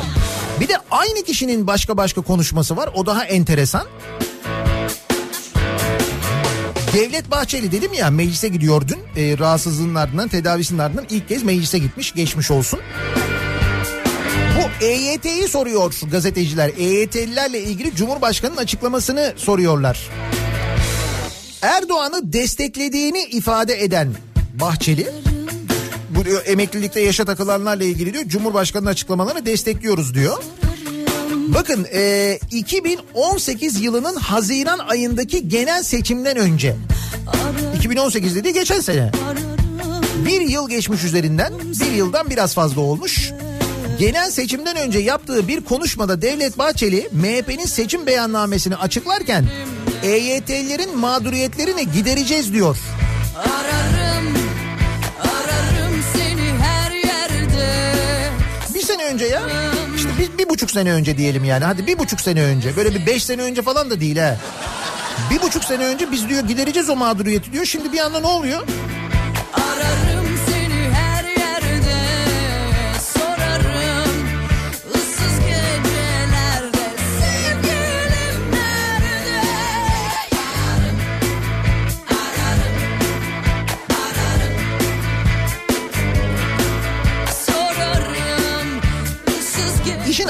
[0.60, 2.90] Bir de aynı kişinin başka başka konuşması var.
[2.94, 3.88] O daha enteresan.
[6.94, 9.22] Devlet Bahçeli dedim ya meclise gidiyor dün.
[9.22, 12.14] E, rahatsızlığının ardından tedavisinin ardından ilk kez meclise gitmiş.
[12.14, 12.80] Geçmiş olsun.
[14.58, 16.72] Bu EYT'yi soruyor gazeteciler.
[16.78, 20.10] EYT'lilerle ilgili Cumhurbaşkanı'nın açıklamasını soruyorlar.
[21.62, 24.14] Erdoğan'ı desteklediğini ifade eden
[24.54, 25.08] Bahçeli
[26.10, 30.44] bu diyor, emeklilikte yaşa takılanlarla ilgili diyor Cumhurbaşkanı'nın açıklamalarını destekliyoruz diyor.
[31.48, 36.76] Bakın e, 2018 yılının Haziran ayındaki genel seçimden önce
[37.76, 39.12] 2018 dediği geçen sene
[40.26, 43.32] bir yıl geçmiş üzerinden bir yıldan biraz fazla olmuş.
[44.02, 49.46] Genel seçimden önce yaptığı bir konuşmada Devlet Bahçeli MHP'nin seçim beyannamesini açıklarken
[50.04, 52.78] EYT'lilerin mağduriyetlerini gidereceğiz diyor.
[53.38, 54.28] Ararım,
[55.20, 57.94] ararım seni her yerde
[58.74, 59.42] Bir sene önce ya.
[59.96, 61.66] İşte bir, bir buçuk sene önce diyelim yani.
[61.66, 62.76] Hadi bir buçuk sene önce.
[62.76, 64.38] Böyle bir beş sene önce falan da değil ha.
[65.32, 67.66] Bir buçuk sene önce biz diyor gidereceğiz o mağduriyeti diyor.
[67.66, 68.68] Şimdi bir anda ne oluyor?
[69.54, 70.21] Ararım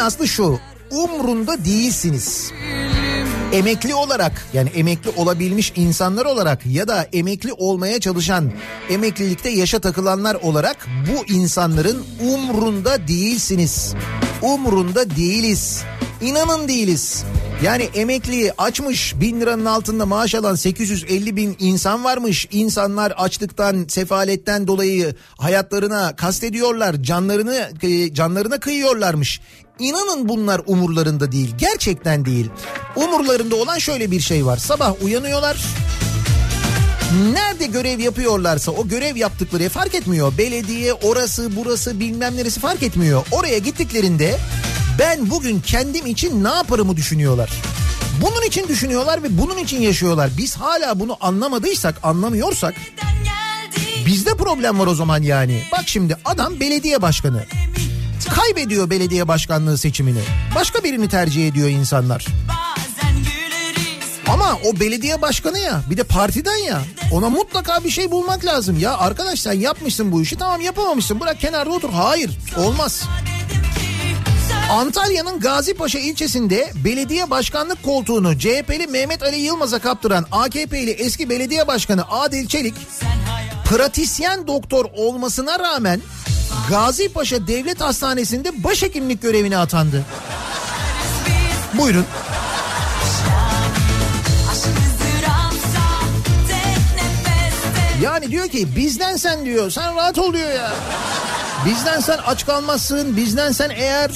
[0.02, 0.60] aslı şu.
[0.92, 2.52] Umrunda değilsiniz.
[3.52, 8.52] Emekli olarak yani emekli olabilmiş insanlar olarak ya da emekli olmaya çalışan
[8.90, 13.94] emeklilikte yaşa takılanlar olarak bu insanların umrunda değilsiniz.
[14.42, 15.84] Umrunda değiliz.
[16.22, 17.24] İnanın değiliz.
[17.64, 22.48] Yani emekliyi açmış bin liranın altında maaş alan 850 bin insan varmış.
[22.52, 27.04] İnsanlar açlıktan, sefaletten dolayı hayatlarına kastediyorlar.
[27.04, 29.42] Canlarını e, canlarına kıyıyorlarmış.
[29.82, 31.56] İnanın bunlar umurlarında değil.
[31.58, 32.50] Gerçekten değil.
[32.96, 34.58] Umurlarında olan şöyle bir şey var.
[34.58, 35.58] Sabah uyanıyorlar.
[37.34, 40.38] Nerede görev yapıyorlarsa o görev yaptıkları fark etmiyor.
[40.38, 43.26] Belediye orası burası bilmem neresi fark etmiyor.
[43.32, 44.38] Oraya gittiklerinde
[45.00, 47.50] ben bugün kendim için ne yaparımı düşünüyorlar.
[48.22, 50.30] Bunun için düşünüyorlar ve bunun için yaşıyorlar.
[50.38, 52.74] Biz hala bunu anlamadıysak, anlamıyorsak
[54.06, 55.64] bizde problem var o zaman yani.
[55.72, 57.46] Bak şimdi adam belediye başkanı.
[58.30, 60.22] Kaybediyor belediye başkanlığı seçimini.
[60.56, 62.26] Başka birini tercih ediyor insanlar.
[64.28, 68.80] Ama o belediye başkanı ya bir de partiden ya ona mutlaka bir şey bulmak lazım.
[68.80, 71.90] Ya arkadaş sen yapmışsın bu işi tamam yapamamışsın bırak kenarda otur.
[71.94, 73.04] Hayır olmaz.
[74.72, 82.12] Antalya'nın Gazipaşa ilçesinde belediye başkanlık koltuğunu CHP'li Mehmet Ali Yılmaz'a kaptıran AKP'li eski belediye başkanı
[82.12, 82.74] Adil Çelik
[83.72, 86.02] pratisyen doktor olmasına rağmen
[86.70, 90.06] Gazipaşa Devlet Hastanesi'nde başhekimlik görevine atandı.
[91.74, 92.06] Buyurun.
[98.02, 100.74] Yani diyor ki bizden sen diyor sen rahat ol diyor ya.
[101.66, 104.12] Bizden sen aç kalmazsın bizden sen eğer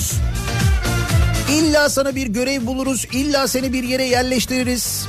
[1.51, 5.07] illa sana bir görev buluruz illa seni bir yere yerleştiririz.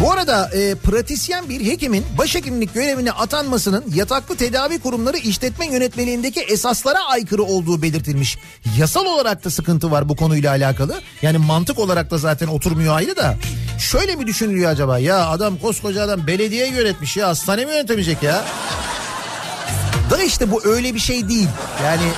[0.00, 6.98] Bu arada e, pratisyen bir hekimin başhekimlik görevine atanmasının yataklı tedavi kurumları işletme yönetmeliğindeki esaslara
[6.98, 8.38] aykırı olduğu belirtilmiş.
[8.78, 11.00] Yasal olarak da sıkıntı var bu konuyla alakalı.
[11.22, 13.36] Yani mantık olarak da zaten oturmuyor ayrı da.
[13.78, 14.98] Şöyle mi düşünülüyor acaba?
[14.98, 18.44] Ya adam koskoca adam belediye yönetmiş ya hastane mi yönetemeyecek ya?
[20.10, 21.48] Da işte bu öyle bir şey değil.
[21.84, 22.08] Yani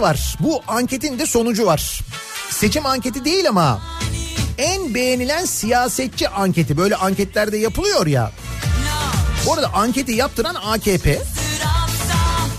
[0.00, 0.36] var.
[0.40, 2.00] Bu anketin de sonucu var.
[2.50, 3.80] Seçim anketi değil ama
[4.58, 6.76] en beğenilen siyasetçi anketi.
[6.76, 8.32] Böyle anketlerde yapılıyor ya.
[9.46, 11.22] Bu arada anketi yaptıran AKP.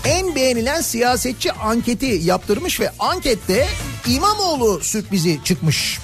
[0.04, 3.68] En beğenilen siyasetçi anketi yaptırmış ve ankette
[4.06, 5.98] İmamoğlu sürprizi çıkmış.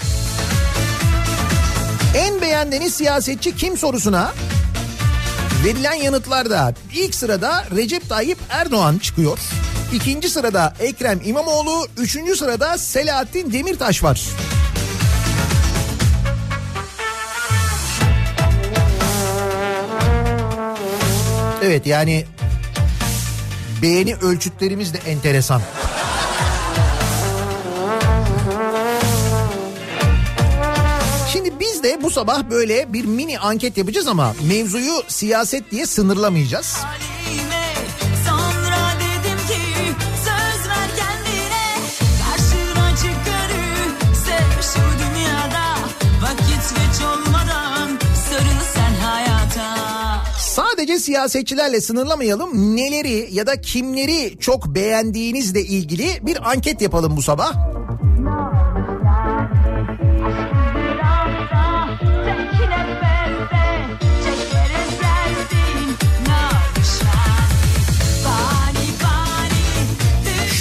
[2.16, 4.32] En beğendiğiniz siyasetçi kim sorusuna
[5.64, 9.38] Verilen yanıtlarda ilk sırada Recep Tayyip Erdoğan çıkıyor.
[9.92, 14.20] İkinci sırada Ekrem İmamoğlu, üçüncü sırada Selahattin Demirtaş var.
[21.62, 22.24] Evet yani
[23.82, 25.62] beğeni ölçütlerimiz de enteresan.
[31.32, 36.76] Şimdi biz de bu sabah böyle bir mini anket yapacağız ama mevzuyu siyaset diye sınırlamayacağız.
[36.76, 37.15] halime
[50.96, 52.76] Sadece siyasetçilerle sınırlamayalım.
[52.76, 57.52] Neleri ya da kimleri çok beğendiğinizle ilgili bir anket yapalım bu sabah.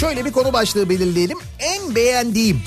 [0.00, 1.38] Şöyle bir konu başlığı belirleyelim.
[1.58, 2.62] En beğendiğim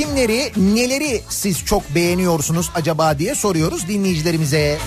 [0.00, 4.78] kimleri, neleri siz çok beğeniyorsunuz acaba diye soruyoruz dinleyicilerimize.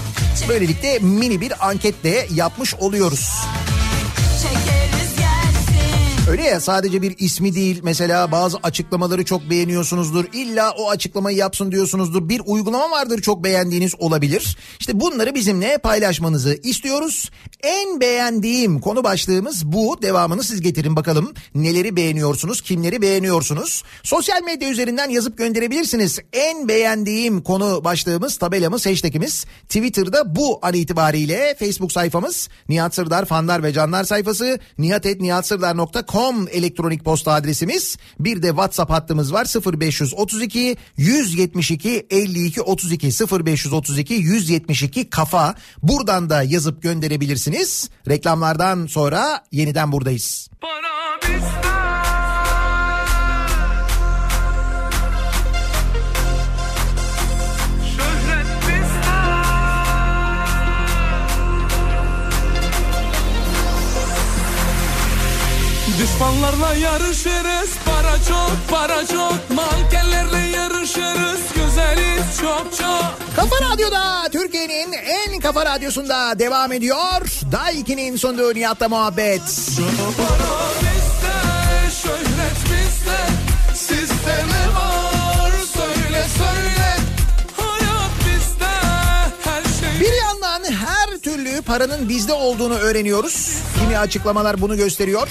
[0.49, 3.29] Böylelikle mini bir anket de yapmış oluyoruz.
[6.29, 10.25] Öyle ya sadece bir ismi değil mesela bazı açıklamaları çok beğeniyorsunuzdur.
[10.33, 12.29] İlla o açıklamayı yapsın diyorsunuzdur.
[12.29, 14.57] Bir uygulama vardır çok beğendiğiniz olabilir.
[14.79, 17.31] İşte bunları bizimle paylaşmanızı istiyoruz.
[17.63, 20.01] En beğendiğim konu başlığımız bu.
[20.01, 21.33] Devamını siz getirin bakalım.
[21.55, 23.83] Neleri beğeniyorsunuz, kimleri beğeniyorsunuz?
[24.03, 26.19] Sosyal medya üzerinden yazıp gönderebilirsiniz.
[26.33, 33.63] En beğendiğim konu başlığımız, tabelamız, hashtagimiz Twitter'da bu an itibariyle Facebook sayfamız Nihat Sırdar fanlar
[33.63, 36.12] ve canlar sayfası nihatetnihatsırdar.com
[36.51, 37.97] elektronik posta adresimiz.
[38.19, 45.55] Bir de WhatsApp hattımız var 0532 172 52 32 0532 172 kafa.
[45.83, 47.89] Buradan da yazıp gönderebilirsiniz.
[48.09, 50.49] Reklamlardan sonra yeniden buradayız.
[50.61, 51.82] Para bizden
[66.43, 74.93] Düşman Fanlarla yarışırız para çok para çok Mankenlerle yarışırız güzeliz çok çok Kafa Radyo'da Türkiye'nin
[74.93, 77.21] en kafa radyosunda devam ediyor.
[77.51, 79.41] Daiki'nin sunduğu Nihat'la muhabbet.
[79.75, 79.85] Şey
[89.99, 93.57] Bir yandan her türlü paranın bizde olduğunu öğreniyoruz.
[93.79, 95.27] Kimi açıklamalar bunu gösteriyor.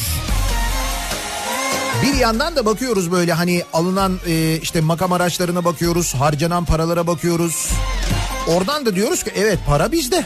[2.02, 7.68] Bir yandan da bakıyoruz böyle hani alınan e, işte makam araçlarına bakıyoruz, harcanan paralara bakıyoruz.
[8.48, 10.24] Oradan da diyoruz ki evet para bizde.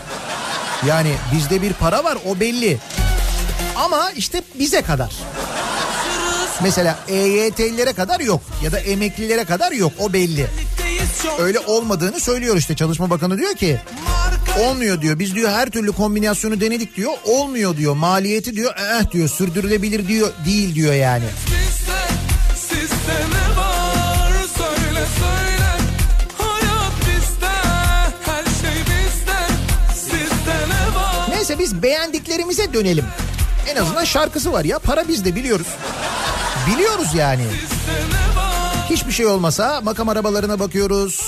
[0.86, 2.78] Yani bizde bir para var o belli.
[3.76, 5.12] Ama işte bize kadar.
[6.62, 10.46] Mesela EYT'lilere kadar yok ya da emeklilere kadar yok o belli.
[11.38, 13.80] Öyle olmadığını söylüyor işte Çalışma Bakanı diyor ki
[14.60, 15.18] olmuyor diyor.
[15.18, 17.12] Biz diyor her türlü kombinasyonu denedik diyor.
[17.24, 17.94] Olmuyor diyor.
[17.94, 21.24] Maliyeti diyor eh diyor sürdürülebilir diyor değil diyor yani.
[21.46, 21.92] bizde
[22.56, 25.70] Sizde ne var söyle söyle
[26.38, 27.46] Hayat bizde
[28.24, 28.82] her şey
[31.28, 33.04] Neyse biz beğendiklerimize dönelim.
[33.70, 35.66] En azından şarkısı var ya para bizde biliyoruz.
[36.66, 37.46] Biliyoruz yani.
[37.46, 38.15] Var
[38.90, 41.20] Hiçbir şey olmasa makam arabalarına bakıyoruz.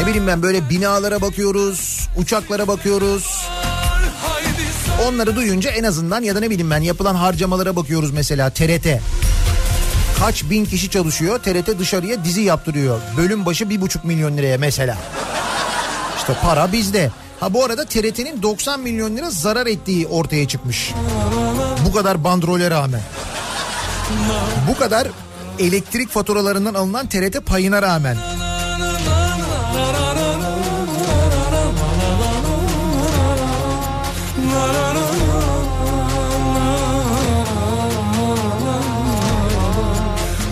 [0.00, 2.08] Ne bileyim ben böyle binalara bakıyoruz.
[2.16, 3.46] Uçaklara bakıyoruz.
[5.08, 8.86] Onları duyunca en azından ya da ne bileyim ben yapılan harcamalara bakıyoruz mesela TRT.
[10.18, 13.00] Kaç bin kişi çalışıyor TRT dışarıya dizi yaptırıyor.
[13.16, 14.98] Bölüm başı bir buçuk milyon liraya mesela.
[16.16, 17.10] İşte para bizde.
[17.40, 20.92] Ha bu arada TRT'nin 90 milyon lira zarar ettiği ortaya çıkmış.
[21.86, 23.02] Bu kadar bandrole rağmen.
[24.68, 25.08] Bu kadar
[25.58, 28.16] elektrik faturalarından alınan TRT payına rağmen.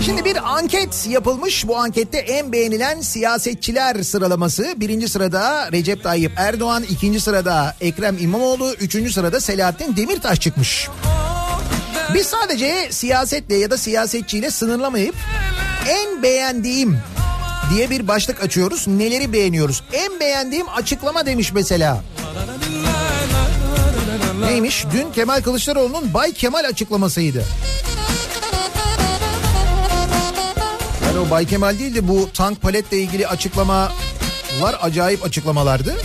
[0.05, 1.69] Şimdi bir anket yapılmış.
[1.69, 4.75] Bu ankette en beğenilen siyasetçiler sıralaması.
[4.77, 10.89] Birinci sırada Recep Tayyip Erdoğan, ikinci sırada Ekrem İmamoğlu, üçüncü sırada Selahattin Demirtaş çıkmış.
[12.15, 15.15] Biz sadece siyasetle ya da siyasetçiyle sınırlamayıp
[15.89, 16.99] en beğendiğim
[17.75, 18.89] diye bir başlık açıyoruz.
[18.89, 19.83] Neleri beğeniyoruz?
[19.93, 22.03] En beğendiğim açıklama demiş mesela.
[24.41, 24.85] Neymiş?
[24.93, 27.45] Dün Kemal Kılıçdaroğlu'nun Bay Kemal açıklamasıydı.
[31.07, 33.93] Yani o Bay Kemal değil de bu tank paletle ilgili açıklamalar
[34.81, 35.97] acayip açıklamalardı.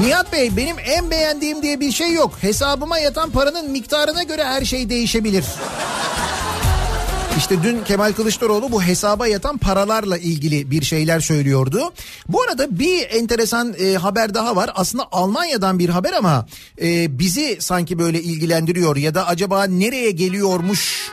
[0.00, 2.32] Nihat Bey benim en beğendiğim diye bir şey yok.
[2.40, 5.44] Hesabıma yatan paranın miktarına göre her şey değişebilir.
[7.38, 11.92] İşte dün Kemal Kılıçdaroğlu bu hesaba yatan paralarla ilgili bir şeyler söylüyordu.
[12.28, 14.70] Bu arada bir enteresan e, haber daha var.
[14.74, 16.46] Aslında Almanya'dan bir haber ama
[16.82, 21.10] e, bizi sanki böyle ilgilendiriyor ya da acaba nereye geliyormuş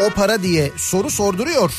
[0.00, 1.72] o para diye soru sorduruyor.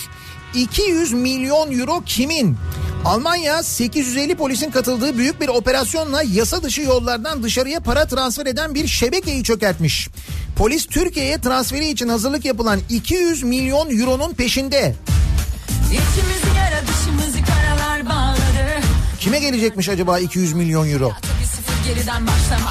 [0.58, 2.58] 200 milyon euro kimin?
[3.06, 8.88] Almanya 850 polisin katıldığı büyük bir operasyonla yasa dışı yollardan dışarıya para transfer eden bir
[8.88, 10.10] şebekeyi çökertmiş.
[10.56, 14.96] Polis Türkiye'ye transferi için hazırlık yapılan 200 milyon euronun peşinde.
[16.58, 18.82] Yara dışımızı karalar bağladı.
[19.20, 21.12] Kime gelecekmiş acaba 200 milyon euro?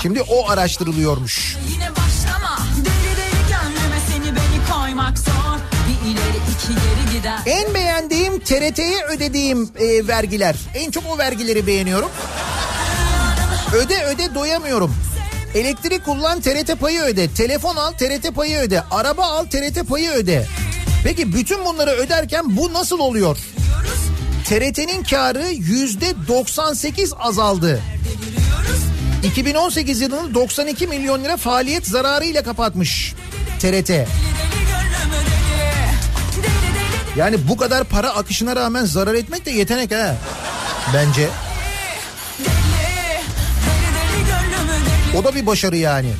[0.02, 1.56] Şimdi o araştırılıyormuş.
[1.72, 1.88] Yine
[7.46, 10.56] En beğendiğim TRT'ye ödediğim e, vergiler.
[10.74, 12.10] En çok o vergileri beğeniyorum.
[13.74, 14.94] Öde öde doyamıyorum.
[15.54, 17.28] Elektrik kullan TRT payı öde.
[17.28, 18.82] Telefon al TRT payı öde.
[18.90, 20.46] Araba al TRT payı öde.
[21.04, 23.38] Peki bütün bunları öderken bu nasıl oluyor?
[24.44, 27.80] TRT'nin karı yüzde 98 azaldı.
[29.24, 33.14] 2018 yılını 92 milyon lira faaliyet zararıyla kapatmış
[33.60, 33.90] TRT.
[37.16, 40.16] Yani bu kadar para akışına rağmen zarar etmek de yetenek ha.
[40.94, 41.28] Bence.
[45.16, 46.12] O da bir başarı yani.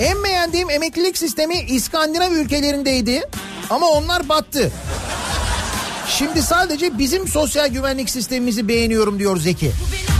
[0.00, 3.22] En beğendiğim emeklilik sistemi İskandinav ülkelerindeydi.
[3.70, 4.72] Ama onlar battı.
[6.08, 9.66] Şimdi sadece bizim sosyal güvenlik sistemimizi beğeniyorum diyor Zeki.
[9.66, 10.11] Bu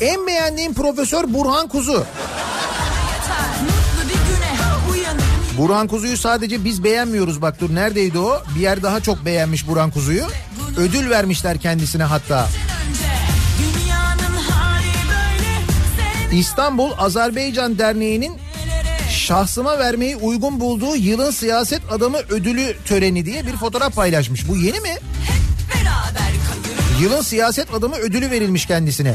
[0.00, 2.04] En beğendiğim Profesör Burhan Kuzu.
[5.58, 8.42] Burhan Kuzu'yu sadece biz beğenmiyoruz bak dur neredeydi o?
[8.56, 10.26] Bir yer daha çok beğenmiş Burhan Kuzu'yu.
[10.76, 12.48] Ödül vermişler kendisine hatta.
[16.32, 18.36] İstanbul Azerbaycan Derneği'nin
[19.10, 24.48] şahsıma vermeyi uygun bulduğu yılın siyaset adamı ödülü töreni diye bir fotoğraf paylaşmış.
[24.48, 24.96] Bu yeni mi?
[27.00, 29.14] Yılın siyaset adamı ödülü verilmiş kendisine.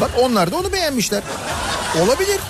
[0.00, 1.22] Bak onlar da onu beğenmişler.
[2.02, 2.40] Olabilir.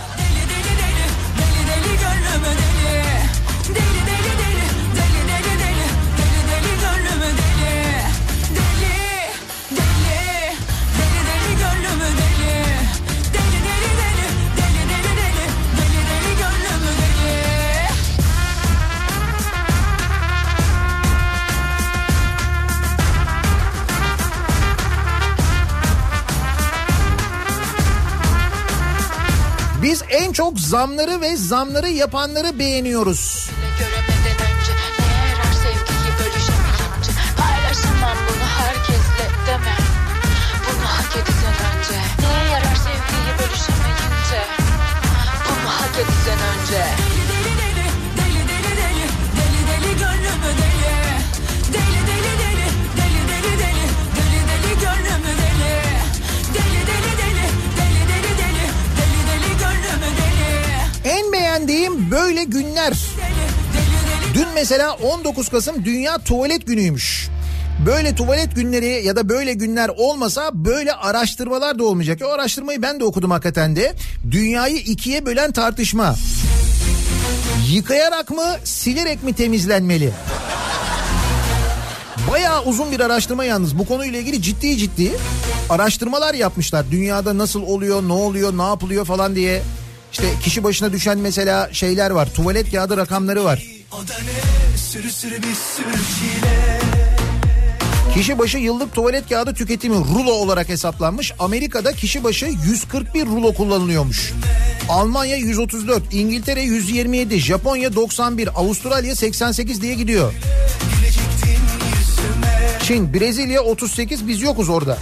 [30.38, 33.50] Çok zamları ve zamları yapanları beğeniyoruz.
[62.10, 62.92] Böyle günler.
[64.34, 67.28] Dün mesela 19 Kasım Dünya Tuvalet Günü'ymüş.
[67.86, 72.20] Böyle tuvalet günleri ya da böyle günler olmasa böyle araştırmalar da olmayacak.
[72.24, 73.94] O araştırmayı ben de okudum hakikaten de.
[74.30, 76.14] Dünyayı ikiye bölen tartışma.
[77.70, 80.12] Yıkayarak mı silerek mi temizlenmeli?
[82.30, 83.78] Bayağı uzun bir araştırma yalnız.
[83.78, 85.12] Bu konuyla ilgili ciddi ciddi
[85.70, 86.90] araştırmalar yapmışlar.
[86.90, 89.62] Dünyada nasıl oluyor, ne oluyor, ne yapılıyor falan diye.
[90.18, 92.28] İşte kişi başına düşen mesela şeyler var.
[92.34, 93.66] Tuvalet kağıdı rakamları var.
[98.14, 101.32] Kişi başı yıllık tuvalet kağıdı tüketimi rulo olarak hesaplanmış.
[101.38, 104.32] Amerika'da kişi başı 141 rulo kullanılıyormuş.
[104.88, 110.32] Almanya 134, İngiltere 127, Japonya 91, Avustralya 88 diye gidiyor.
[112.82, 114.98] Çin, Brezilya 38 biz yokuz orada.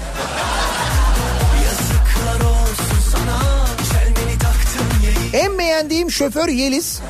[5.66, 7.00] Beğendiğim şoför Yeliz.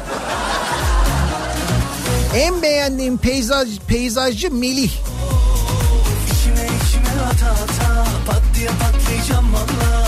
[2.35, 4.91] En beğendiğim peyzaj, peyzajcı Melih.
[6.25, 10.07] İçime içime ata ata Pat diye patlayacağım valla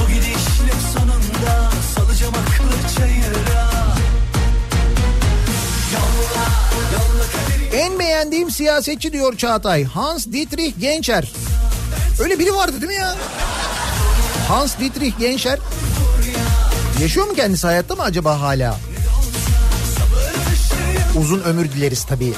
[0.00, 3.64] Bu gidişle sonunda Salacağım aklı çayıra
[5.92, 6.46] Yolla
[6.92, 9.84] yolla kaderi En beğendiğim siyasetçi diyor Çağatay.
[9.84, 11.32] Hans Dietrich Gençer.
[12.20, 13.14] Öyle biri vardı değil mi ya?
[14.48, 15.58] Hans Dietrich Gençer.
[17.00, 18.78] Yaşıyor mu kendisi hayatta mı acaba hala?
[21.16, 22.34] Uzun ömür dileriz tabii.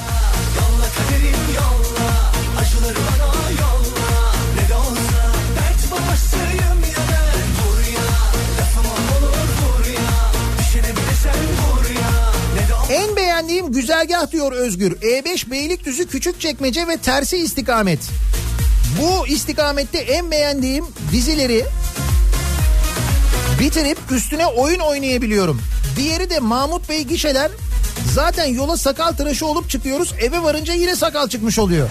[12.90, 14.92] En beğendiğim güzergah diyor Özgür.
[14.92, 17.98] E5 Beylikdüzü Küçükçekmece ve tersi istikamet.
[19.00, 21.64] Bu istikamette en beğendiğim dizileri
[23.60, 25.60] bitirip üstüne oyun oynayabiliyorum.
[25.96, 27.50] Diğeri de Mahmut Bey gişeler.
[28.14, 30.14] Zaten yola sakal tıraşı olup çıkıyoruz.
[30.20, 31.88] Eve varınca yine sakal çıkmış oluyor.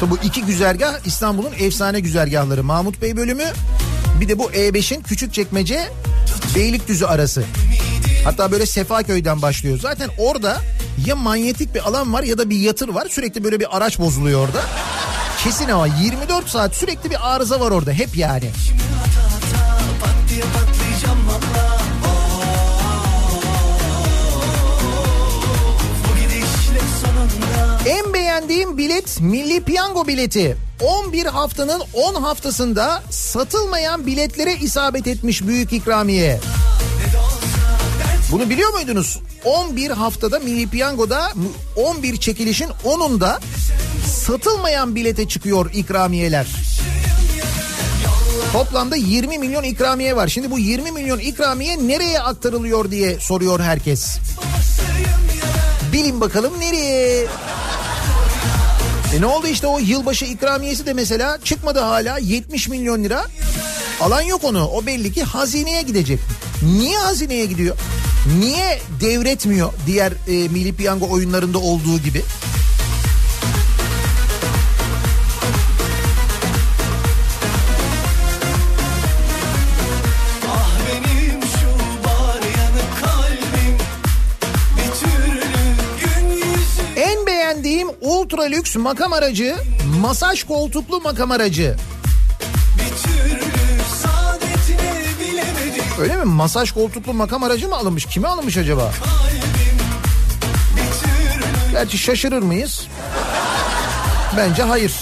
[0.00, 2.64] Tabi bu iki güzergah İstanbul'un efsane güzergahları.
[2.64, 3.44] Mahmut Bey bölümü
[4.20, 5.88] bir de bu E5'in Küçükçekmece
[6.54, 7.44] Beylikdüzü arası.
[8.24, 9.78] Hatta böyle Sefaköy'den başlıyor.
[9.82, 10.60] Zaten orada
[11.06, 13.06] ya manyetik bir alan var ya da bir yatır var.
[13.10, 14.62] Sürekli böyle bir araç bozuluyor orada.
[15.44, 18.44] Kesin ama 24 saat sürekli bir arıza var orada hep yani.
[18.44, 18.89] pat
[20.40, 21.80] diye patlayacağım valla
[27.86, 30.56] En beğendiğim bilet Milli Piyango bileti.
[31.06, 36.40] 11 haftanın 10 haftasında satılmayan biletlere isabet etmiş büyük ikramiye.
[38.32, 39.20] Bunu biliyor muydunuz?
[39.44, 41.32] 11 haftada Milli Piyango'da
[41.76, 43.38] 11 çekilişin 10'unda
[44.06, 46.46] satılmayan bilete çıkıyor ikramiyeler.
[48.52, 50.28] Toplamda 20 milyon ikramiye var.
[50.28, 54.18] Şimdi bu 20 milyon ikramiye nereye aktarılıyor diye soruyor herkes.
[55.92, 57.26] Bilin bakalım nereye?
[59.16, 63.24] E ne oldu işte o yılbaşı ikramiyesi de mesela çıkmadı hala 70 milyon lira.
[64.00, 64.66] Alan yok onu.
[64.68, 66.20] O belli ki hazineye gidecek.
[66.62, 67.76] Niye hazineye gidiyor?
[68.38, 72.22] Niye devretmiyor diğer e, Milli Piyango oyunlarında olduğu gibi?
[88.40, 89.56] Ultra lüks makam aracı
[90.00, 91.76] masaj koltuklu makam aracı.
[96.00, 96.24] Öyle mi?
[96.24, 98.06] Masaj koltuklu makam aracı mı alınmış?
[98.06, 98.92] Kime alınmış acaba?
[101.72, 102.86] Gerçi şaşırır mıyız?
[104.36, 104.92] Bence hayır.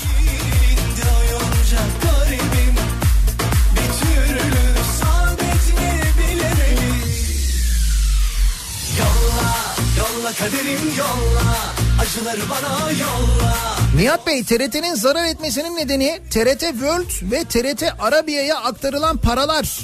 [10.28, 13.56] Yolla kaderim yolla Acıları bana yolla
[13.96, 19.78] Nihat Bey TRT'nin zarar etmesinin nedeni TRT World ve TRT Arabiya'ya aktarılan paralar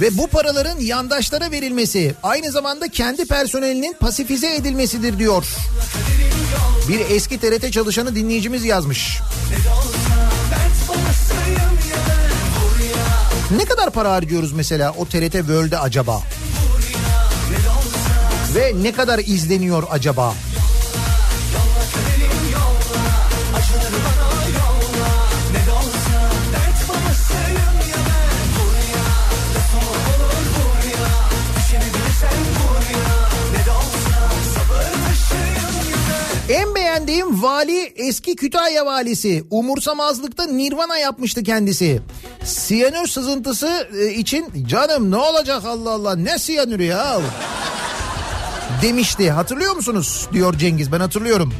[0.00, 5.44] ve bu paraların yandaşlara verilmesi aynı zamanda kendi personelinin pasifize edilmesidir diyor.
[6.88, 9.18] Bir eski TRT çalışanı dinleyicimiz yazmış.
[13.56, 16.22] Ne kadar para harcıyoruz mesela o TRT World'e acaba?
[18.54, 20.34] Ve ne kadar izleniyor acaba?
[36.50, 39.44] En beğendiğim vali eski Kütahya valisi.
[39.50, 42.02] Umursamazlıkta Nirvana yapmıştı kendisi.
[42.44, 47.20] Siyanür sızıntısı e, için canım ne olacak Allah Allah ne siyanürü ya
[48.82, 49.30] demişti.
[49.30, 50.28] Hatırlıyor musunuz?
[50.32, 51.54] Diyor Cengiz ben hatırlıyorum.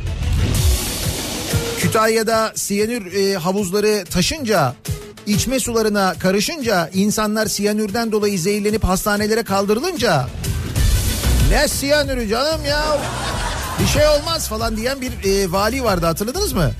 [1.78, 4.74] Kütahya'da siyanür e, havuzları taşınca
[5.26, 10.26] içme sularına karışınca insanlar siyanürden dolayı zehirlenip hastanelere kaldırılınca
[11.50, 12.98] ne siyanürü canım ya
[13.82, 16.70] bir şey olmaz falan diyen bir e, vali vardı hatırladınız mı?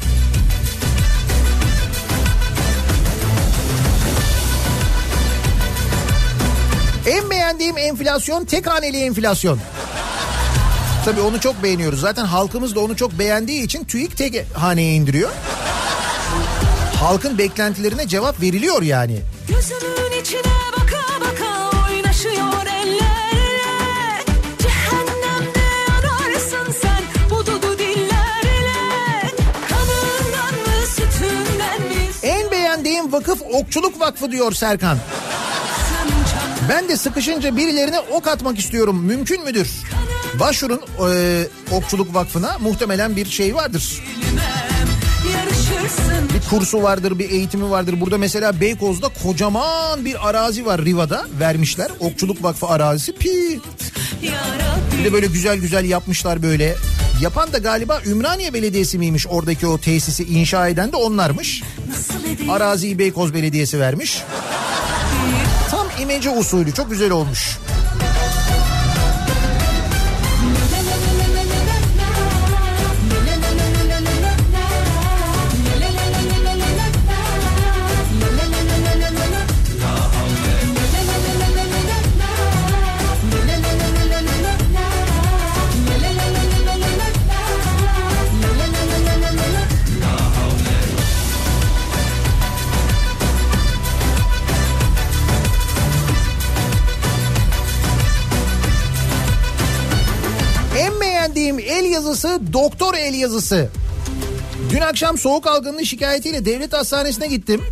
[7.07, 9.59] En beğendiğim enflasyon tek haneli enflasyon.
[11.05, 12.01] Tabii onu çok beğeniyoruz.
[12.01, 15.31] Zaten halkımız da onu çok beğendiği için TÜİK tek haneye indiriyor.
[17.01, 19.21] Halkın beklentilerine cevap veriliyor yani.
[19.49, 24.25] Gözümün içine baka baka oynaşıyor ellerle
[24.59, 28.73] Cehennemde yanarsın sen bu dudu dillerle
[29.69, 34.99] Kanından mı sütünden mi En beğendiğim vakıf Okçuluk Vakfı diyor Serkan.
[36.69, 39.05] Ben de sıkışınca birilerine ok atmak istiyorum.
[39.05, 39.69] Mümkün müdür?
[40.41, 42.59] Başvurun e, Okçuluk Vakfı'na.
[42.59, 44.03] Muhtemelen bir şey vardır.
[46.35, 48.01] Bir kursu vardır, bir eğitimi vardır.
[48.01, 51.91] Burada mesela Beykoz'da kocaman bir arazi var Riva'da vermişler.
[52.01, 53.13] Okçuluk Vakfı arazisi.
[53.13, 53.61] Pi.
[54.99, 56.75] Bir de böyle güzel güzel yapmışlar böyle.
[57.23, 61.63] Yapan da galiba Ümraniye Belediyesi miymiş oradaki o tesisi inşa eden de onlarmış.
[62.51, 64.23] Araziyi Beykoz Belediyesi vermiş.
[66.03, 67.59] İmece usulü çok güzel olmuş.
[101.43, 103.69] En beğendiğim el yazısı doktor el yazısı.
[104.71, 107.63] Dün akşam soğuk algınlığı şikayetiyle devlet hastanesine gittim.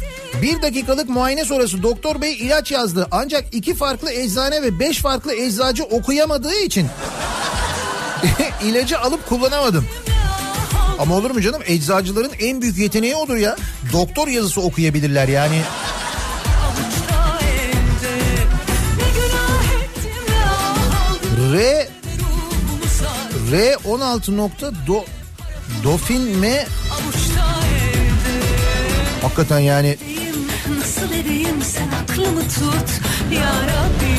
[0.42, 3.08] Bir dakikalık muayene sonrası doktor bey ilaç yazdı.
[3.10, 6.86] Ancak iki farklı eczane ve beş farklı eczacı okuyamadığı için
[8.64, 9.86] ilacı alıp kullanamadım.
[10.98, 11.62] Ama olur mu canım?
[11.66, 13.56] Eczacıların en büyük yeteneği odur ya.
[13.92, 15.62] Doktor yazısı okuyabilirler yani.
[21.52, 21.89] R
[23.52, 25.04] R 16 nokta do,
[25.84, 26.66] Dofin M
[29.22, 29.96] hakikaten yani
[30.78, 33.00] Nasıl edeyim sen aklımı tut
[33.32, 34.16] Ya Rabbi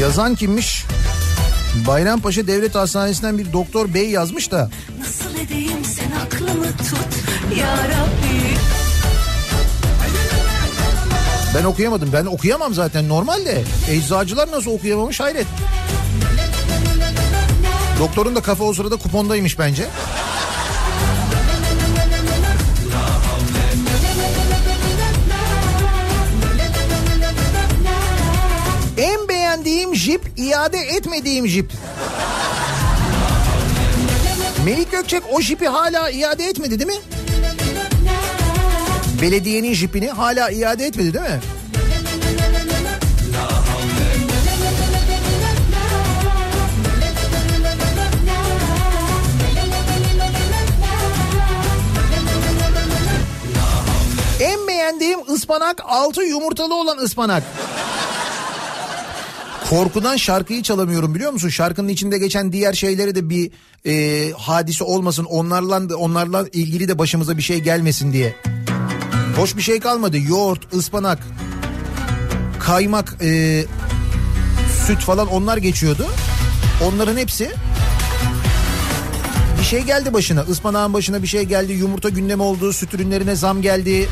[0.00, 0.84] yazan kimmiş?
[1.86, 8.56] Bayrampaşa Devlet Hastanesi'nden bir doktor bey yazmış da Nasıl edeyim sen aklımı tut Ya Rabbi
[11.54, 12.10] ben okuyamadım.
[12.12, 13.62] Ben okuyamam zaten normalde.
[13.90, 15.46] Eczacılar nasıl okuyamamış hayret.
[18.02, 19.86] Doktorun da kafa o sırada kupondaymış bence.
[28.98, 31.72] En beğendiğim jip iade etmediğim jip.
[34.64, 37.02] Melik Gökçek o jipi hala iade etmedi değil mi?
[39.22, 41.40] Belediyenin jipini hala iade etmedi değil mi?
[55.32, 57.42] Ispanak altı yumurtalı olan ıspanak.
[59.70, 61.48] Korkudan şarkıyı çalamıyorum biliyor musun?
[61.48, 63.50] Şarkının içinde geçen diğer şeyleri de bir
[63.86, 65.24] e, hadise olmasın.
[65.24, 68.36] Onlarla onlarla ilgili de başımıza bir şey gelmesin diye.
[69.36, 70.18] Hoş bir şey kalmadı.
[70.18, 71.18] Yoğurt, ıspanak,
[72.60, 73.64] kaymak, e,
[74.86, 76.06] süt falan onlar geçiyordu.
[76.84, 77.50] Onların hepsi
[79.60, 80.42] bir şey geldi başına.
[80.42, 81.72] Ispanağın başına bir şey geldi.
[81.72, 82.72] Yumurta gündemi oldu.
[82.72, 84.08] Süt ürünlerine zam geldi.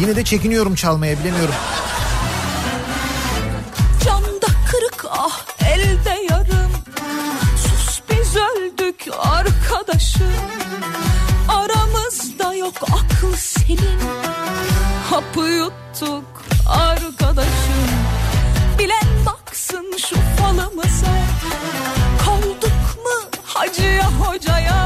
[0.00, 1.54] Yine de çekiniyorum çalmaya bilemiyorum.
[4.04, 5.40] Camda kırık ah
[5.74, 6.70] elde yarım.
[7.56, 10.32] Sus biz öldük arkadaşım.
[11.48, 13.98] Aramızda yok akıl senin.
[15.10, 16.24] Hapı yuttuk
[16.68, 17.88] arkadaşım.
[18.78, 21.06] Bilen baksın şu falımıza.
[22.24, 24.83] Kaldık mı hacıya hocaya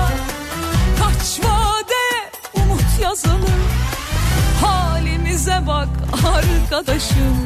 [5.69, 7.37] bak arkadaşım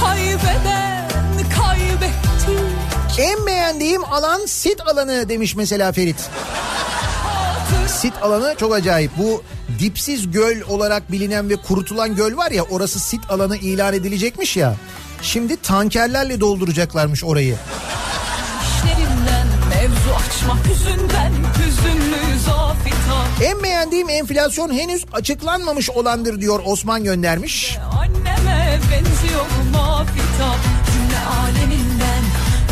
[0.00, 1.10] Kaybeden
[1.56, 2.62] kaybetti
[3.18, 6.30] En beğendiğim alan sit alanı demiş mesela Ferit.
[7.86, 9.10] Sit alanı çok acayip.
[9.18, 9.42] Bu
[9.78, 14.74] dipsiz göl olarak bilinen ve kurutulan göl var ya orası sit alanı ilan edilecekmiş ya.
[15.22, 17.56] Şimdi tankerlerle dolduracaklarmış orayı.
[18.62, 23.09] İşlerinden mevzu açmak yüzünden Hüzünlü zafita
[23.42, 27.78] En beğendiğim enflasyon henüz açıklanmamış olandır diyor Osman göndermiş.
[28.00, 30.54] Anneme benziyor mafita
[30.92, 32.22] Cümle aleminden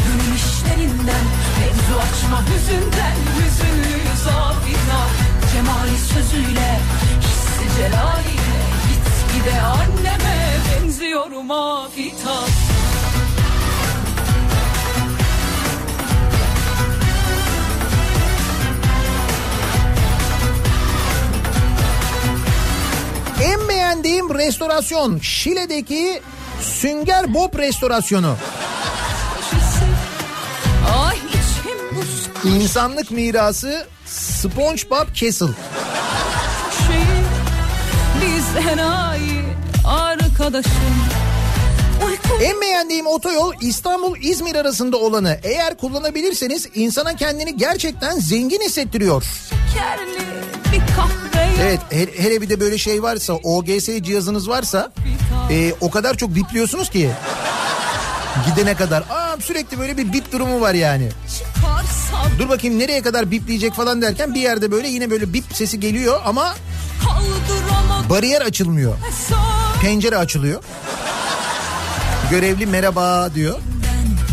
[0.04, 1.24] Gönül işlerinden.
[1.60, 5.00] Mevzu açma hüzünden Hüzünlü zafita
[5.52, 6.80] Cemali sözüyle
[7.20, 8.58] Hissi celaliyle.
[8.88, 12.67] Git gide anneme benziyor mafita
[23.42, 26.20] En beğendiğim restorasyon Şile'deki
[26.62, 28.36] Sünger Bob restorasyonu.
[32.44, 35.46] İnsanlık mirası SpongeBob Castle.
[42.06, 45.38] Uyku En beğendiğim otoyol İstanbul-İzmir arasında olanı.
[45.42, 49.24] Eğer kullanabilirseniz insana kendini gerçekten zengin hissettiriyor.
[49.72, 50.20] şekerli
[50.72, 54.92] bir kahve Evet he- hele bir de böyle şey varsa OGS cihazınız varsa
[55.50, 57.10] e, o kadar çok bipliyorsunuz ki.
[58.46, 59.00] Gidene kadar.
[59.10, 61.08] Aa, sürekli böyle bir bip durumu var yani.
[62.38, 66.20] Dur bakayım nereye kadar bipleyecek falan derken bir yerde böyle yine böyle bip sesi geliyor
[66.24, 66.54] ama
[68.10, 68.94] bariyer açılmıyor.
[69.82, 70.62] Pencere açılıyor.
[72.30, 73.58] Görevli merhaba diyor.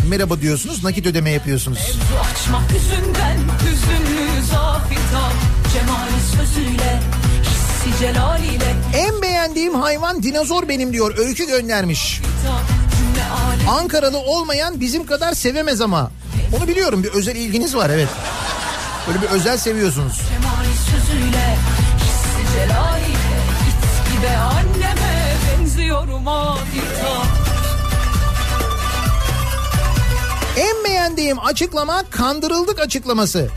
[0.08, 1.78] Merhaba diyorsunuz nakit ödeme yapıyorsunuz.
[1.78, 2.00] Mevzu
[2.32, 5.32] açmak yüzünden Hüzünlü zafita
[5.72, 6.05] Cemali
[6.54, 7.00] sözüyle
[7.42, 11.18] Hissi celaliyle En beğendiğim hayvan dinozor benim diyor.
[11.18, 12.20] Öykü göndermiş.
[13.68, 16.10] Ankaralı olmayan bizim kadar sevemez ama.
[16.56, 18.08] Onu biliyorum bir özel ilginiz var evet.
[19.08, 20.12] Böyle bir özel seviyorsunuz.
[20.28, 21.56] Cemali sözüyle
[21.98, 23.36] Hissi celaliyle
[24.12, 27.22] gide anneme benziyorum adeta
[30.56, 33.48] En beğendiğim açıklama kandırıldık açıklaması.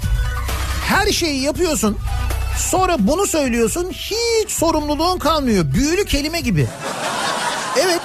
[0.85, 1.97] Her şeyi yapıyorsun.
[2.59, 5.73] Sonra bunu söylüyorsun hiç sorumluluğun kalmıyor.
[5.73, 6.67] Büyülü kelime gibi.
[7.81, 8.01] Evet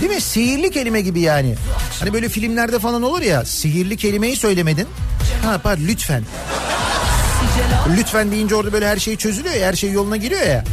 [0.00, 0.20] değil mi?
[0.20, 1.54] Sihirli kelime gibi yani.
[2.00, 4.88] Hani böyle filmlerde falan olur ya sihirli kelimeyi söylemedin.
[5.44, 6.24] Ha pardon lütfen.
[7.96, 10.64] Lütfen deyince orada böyle her şey çözülüyor ya her şey yoluna giriyor ya.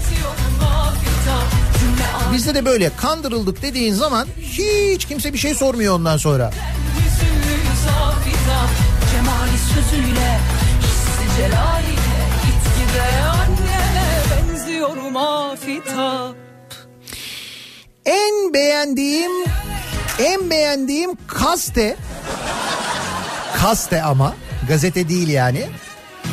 [2.34, 6.52] Bizde de böyle kandırıldık dediğin zaman hiç kimse bir şey sormuyor ondan sonra.
[9.12, 10.40] Cemali sözüyle
[13.30, 15.16] Anneme benziyorum
[18.06, 19.32] En beğendiğim
[20.20, 21.98] en beğendiğim kaste
[23.58, 24.36] kaste ama
[24.68, 25.66] gazete değil yani.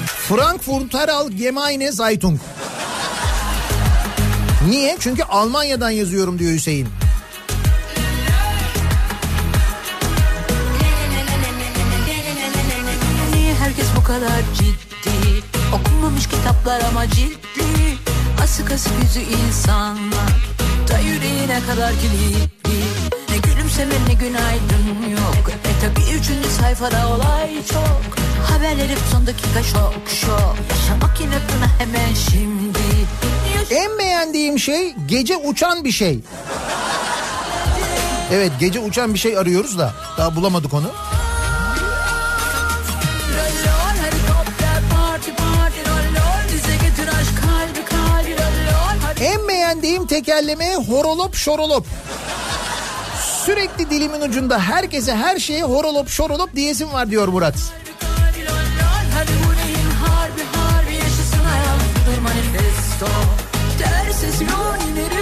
[0.07, 2.41] Frankfurter Allgemeine Zeitung.
[4.69, 4.97] Niye?
[5.01, 6.89] Çünkü Almanya'dan yazıyorum diyor Hüseyin.
[13.35, 14.92] Niye herkes bu kadar ciddi
[15.73, 17.63] Okunmamış kitaplar ama ciddi
[18.43, 20.33] Asık asık yüzü insanlar.
[20.89, 22.85] Da yüreğine kadar kilitli.
[23.31, 25.51] Ne gülümseme ne günaydın yok.
[25.51, 28.17] E tabi üçüncü sayfada olay çok.
[28.51, 30.57] Haberleri son dakika şok şok.
[30.71, 32.79] Yaşamak yine buna hemen şimdi.
[33.71, 36.21] En beğendiğim şey gece uçan bir şey.
[38.33, 40.91] Evet gece uçan bir şey arıyoruz da daha bulamadık onu.
[49.83, 51.87] En beğendiğim tekerleme horolop şorolop.
[53.45, 57.55] Sürekli dilimin ucunda herkese her şeye horolop şorolop diyesim var diyor Murat.
[63.79, 65.22] Ters esiyor yine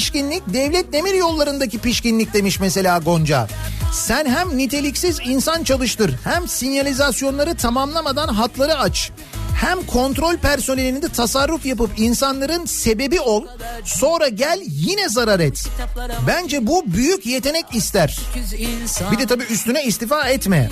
[0.00, 3.48] pişkinlik devlet demir yollarındaki pişkinlik demiş mesela Gonca.
[3.92, 9.10] Sen hem niteliksiz insan çalıştır hem sinyalizasyonları tamamlamadan hatları aç.
[9.60, 13.44] Hem kontrol personelinde tasarruf yapıp insanların sebebi ol.
[13.84, 15.64] Sonra gel yine zarar et.
[16.26, 18.18] Bence bu büyük yetenek ister.
[19.12, 20.70] Bir de tabii üstüne istifa etme.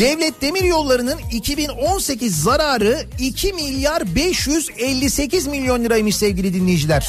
[0.00, 7.08] Devlet Demir Yolları'nın 2018 zararı 2 milyar 558 milyon liraymış sevgili dinleyiciler.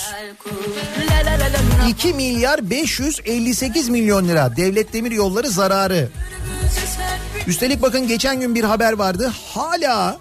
[1.10, 6.10] La la la la la 2 milyar 558 milyon lira devlet demir yolları zararı.
[7.48, 9.34] Üstelik bakın geçen gün bir haber vardı.
[9.54, 10.18] Hala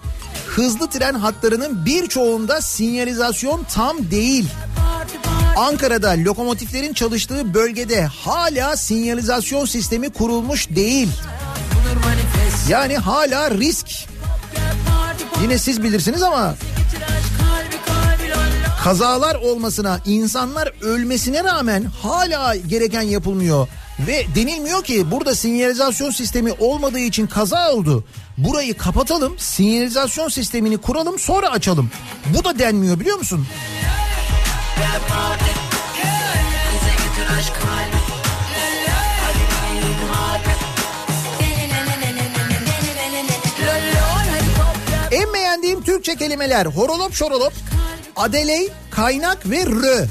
[0.46, 4.48] hızlı tren hatlarının birçoğunda sinyalizasyon tam değil.
[5.56, 11.08] Ankara'da lokomotiflerin çalıştığı bölgede hala sinyalizasyon sistemi kurulmuş değil.
[12.68, 13.86] Yani hala risk.
[15.42, 16.54] Yine siz bilirsiniz ama
[18.84, 23.68] kazalar olmasına, insanlar ölmesine rağmen hala gereken yapılmıyor.
[24.00, 28.04] Ve denilmiyor ki burada sinyalizasyon sistemi olmadığı için kaza oldu.
[28.38, 31.90] Burayı kapatalım, sinyalizasyon sistemini kuralım sonra açalım.
[32.34, 33.46] Bu da denmiyor biliyor musun?
[45.10, 47.52] En beğendiğim Türkçe kelimeler horolop şorolop,
[48.16, 50.06] adeley, kaynak ve rö.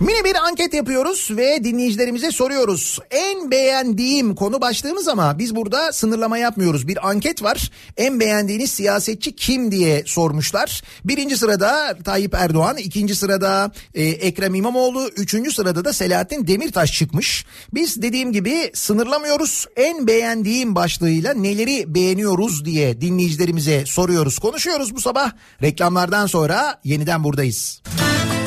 [0.00, 2.98] Mini bir anket yapıyoruz ve dinleyicilerimize soruyoruz.
[3.10, 6.88] En beğendiğim konu başlığımız ama biz burada sınırlama yapmıyoruz.
[6.88, 7.70] Bir anket var.
[7.96, 10.82] En beğendiğiniz siyasetçi kim diye sormuşlar.
[11.04, 17.46] Birinci sırada Tayyip Erdoğan, ikinci sırada e, Ekrem İmamoğlu, üçüncü sırada da Selahattin Demirtaş çıkmış.
[17.74, 19.66] Biz dediğim gibi sınırlamıyoruz.
[19.76, 24.38] En beğendiğim başlığıyla neleri beğeniyoruz diye dinleyicilerimize soruyoruz.
[24.38, 25.32] Konuşuyoruz bu sabah.
[25.62, 27.82] Reklamlardan sonra yeniden buradayız.
[27.86, 28.39] Bil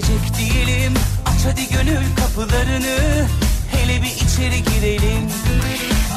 [0.00, 0.94] çok sevecek değilim
[1.26, 3.26] Aç hadi gönül kapılarını
[3.70, 5.30] Hele bir içeri girelim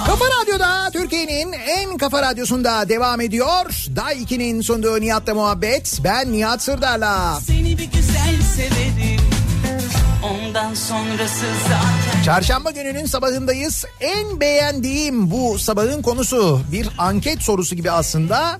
[0.06, 3.66] Kafa Radyo'da Türkiye'nin en kafa radyosunda devam ediyor.
[3.96, 6.00] Day 2'nin sunduğu Nihat'la muhabbet.
[6.04, 7.40] Ben Nihat Sırdar'la.
[7.48, 9.22] Seni bir güzel severim
[10.24, 13.86] Ondan sonrası zaten Çarşamba gününün sabahındayız.
[14.00, 18.58] En beğendiğim bu sabahın konusu bir anket sorusu gibi aslında.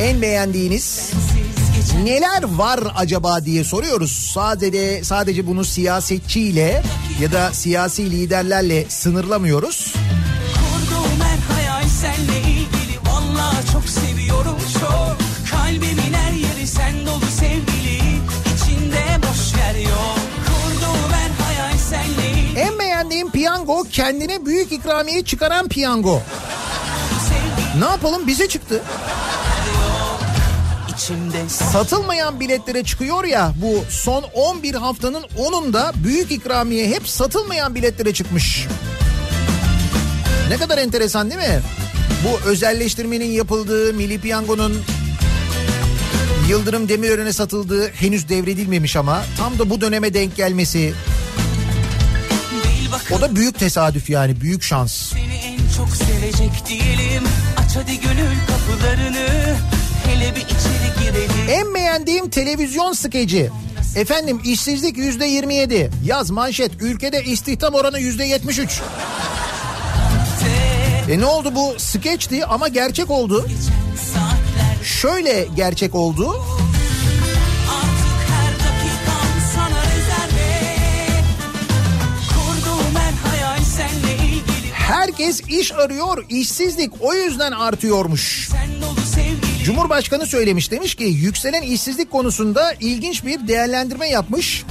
[0.00, 1.59] En beğendiğiniz siz geçen
[2.04, 4.30] neler var acaba diye soruyoruz.
[4.34, 6.82] Sadece sadece bunu siyasetçiyle
[7.20, 9.94] ya da siyasi liderlerle sınırlamıyoruz.
[10.54, 15.16] Kurduğum her hayal senle ilgili Vallahi çok seviyorum çok
[15.50, 17.98] Kalbimin her yeri sen dolu sevgili
[18.54, 25.24] İçinde boş yer yok Kurduğum her hayal senle ilgili En beğendiğim piyango kendine büyük ikramiye
[25.24, 26.22] çıkaran piyango.
[27.28, 28.82] sevgili Ne yapalım bize çıktı.
[31.10, 38.12] İçimde Satılmayan biletlere çıkıyor ya bu son 11 haftanın 10'unda büyük ikramiye hep satılmayan biletlere
[38.12, 38.66] çıkmış.
[40.48, 41.60] Ne kadar enteresan değil mi?
[42.24, 44.82] Bu özelleştirmenin yapıldığı Milli Piyango'nun
[46.48, 50.94] Yıldırım Demirören'e satıldığı henüz devredilmemiş ama tam da bu döneme denk gelmesi
[53.12, 54.92] o da büyük tesadüf yani büyük şans.
[54.92, 57.22] Seni en çok sevecek değilim
[57.56, 59.56] Aç hadi gönül kapılarını
[61.50, 63.50] En beğendiğim televizyon skeci.
[63.96, 65.90] Efendim işsizlik yüzde 27.
[66.04, 68.80] Yaz manşet ülkede istihdam oranı yüzde 73.
[71.10, 73.46] E ne oldu bu skeçti ama gerçek oldu.
[74.84, 76.44] Şöyle gerçek oldu.
[84.72, 88.50] Herkes iş arıyor, işsizlik o yüzden artıyormuş.
[89.64, 94.64] Cumhurbaşkanı söylemiş demiş ki yükselen işsizlik konusunda ilginç bir değerlendirme yapmış.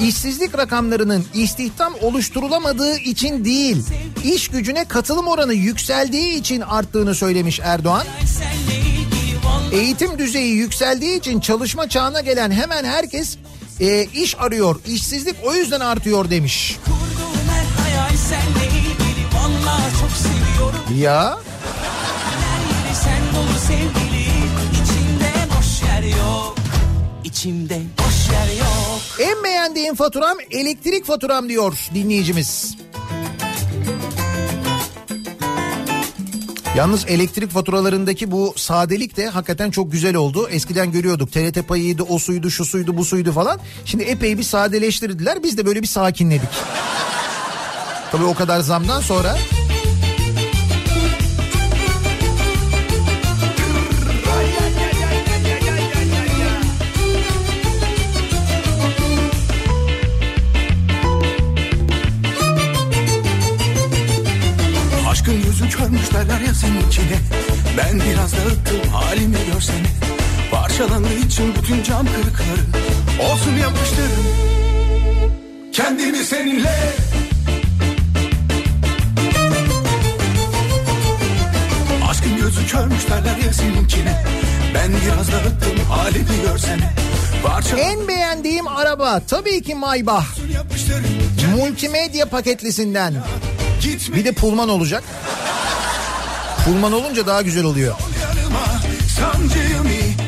[0.00, 3.82] İşsizlik rakamlarının istihdam oluşturulamadığı için değil,
[4.24, 8.06] iş gücüne katılım oranı yükseldiği için arttığını söylemiş Erdoğan.
[9.72, 13.36] Eğitim düzeyi yükseldiği için çalışma çağına gelen hemen herkes
[13.80, 14.80] e, iş arıyor.
[14.86, 16.76] İşsizlik o yüzden artıyor demiş.
[20.98, 21.38] Ya
[22.40, 24.13] Her yeri sen dolu sevgili
[26.08, 26.54] yok
[27.24, 28.84] İçimde boş yer yok
[29.20, 32.76] en beğendiğim faturam elektrik faturam diyor dinleyicimiz.
[36.76, 40.48] Yalnız elektrik faturalarındaki bu sadelik de hakikaten çok güzel oldu.
[40.50, 43.60] Eskiden görüyorduk TRT payıydı, o suydu, şu suydu, bu suydu falan.
[43.84, 45.42] Şimdi epey bir sadeleştirdiler.
[45.42, 46.48] Biz de böyle bir sakinledik.
[48.12, 49.36] Tabii o kadar zamdan sonra.
[66.24, 67.18] Körmüş derler ya senin içine
[67.78, 69.88] Ben biraz dağıttım halimi görsene
[70.50, 73.30] Parçalandığı için bütün cam kırıkları.
[73.30, 74.24] Olsun yapıştırın
[75.72, 76.94] Kendimi seninle.
[82.10, 84.24] Aşkın gözü körmüş derler ya seninkine.
[84.74, 86.92] Ben biraz dağıttım halimi görsene
[87.78, 90.26] En beğendiğim araba tabii ki Maybach.
[91.56, 93.14] Multimedya paketlisinden.
[94.16, 95.04] Bir de Pullman olacak.
[96.64, 97.94] Pullman olunca daha güzel oluyor.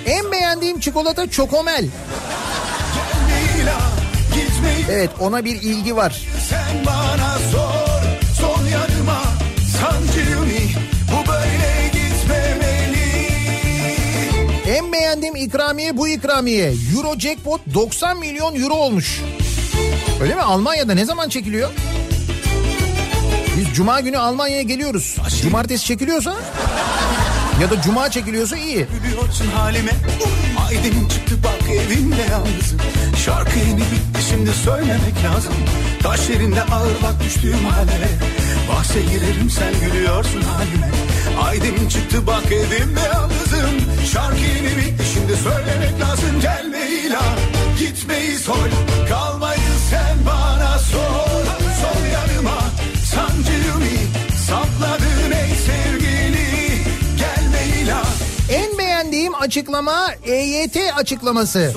[0.06, 1.86] En beğendiğim çikolata Çokomel.
[4.90, 6.22] Evet ona bir ilgi var.
[6.48, 8.02] Sen bana sor,
[8.40, 9.22] son yanıma
[9.80, 10.46] sancımı
[11.12, 13.26] bu böyle gitmemeli.
[14.66, 16.72] En beğendiğim ikramiye bu ikramiye.
[16.96, 19.20] Euro jackpot 90 milyon euro olmuş.
[20.22, 20.42] Öyle mi?
[20.42, 21.70] Almanya'da ne zaman çekiliyor?
[23.56, 25.16] Biz cuma günü Almanya'ya geliyoruz.
[25.42, 26.34] Cumartesi çekiliyorsa
[27.60, 28.86] ya da cuma çekiliyorsa iyi.
[29.04, 29.92] Biliyorsun halime,
[30.66, 32.78] aydın çıktı bak evimde yalnızım.
[33.24, 35.52] Şarkı yeni bitti şimdi söylemek lazım.
[36.02, 38.08] Taş yerinde ağır bak düştüğüm hale.
[38.70, 40.90] Bahse girerim sen gülüyorsun halime.
[41.44, 43.76] Aydın çıktı bak evimde yalnızım.
[44.12, 46.40] Şarkı yeni bitti şimdi söylemek lazım.
[46.42, 47.38] Gelme ilan
[47.78, 48.68] gitmeyi sol.
[49.08, 49.60] Kalmayı
[49.90, 51.25] sen bana sor.
[59.40, 61.72] Açıklama EYT açıklaması.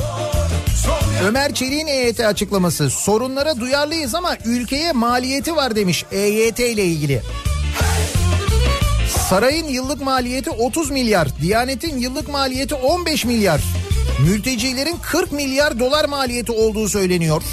[1.27, 2.89] Ömer Çelik'in EYT açıklaması.
[2.89, 7.21] Sorunlara duyarlıyız ama ülkeye maliyeti var demiş EYT ile ilgili.
[9.29, 13.61] Sarayın yıllık maliyeti 30 milyar, Diyanet'in yıllık maliyeti 15 milyar.
[14.19, 17.43] Mültecilerin 40 milyar dolar maliyeti olduğu söyleniyor.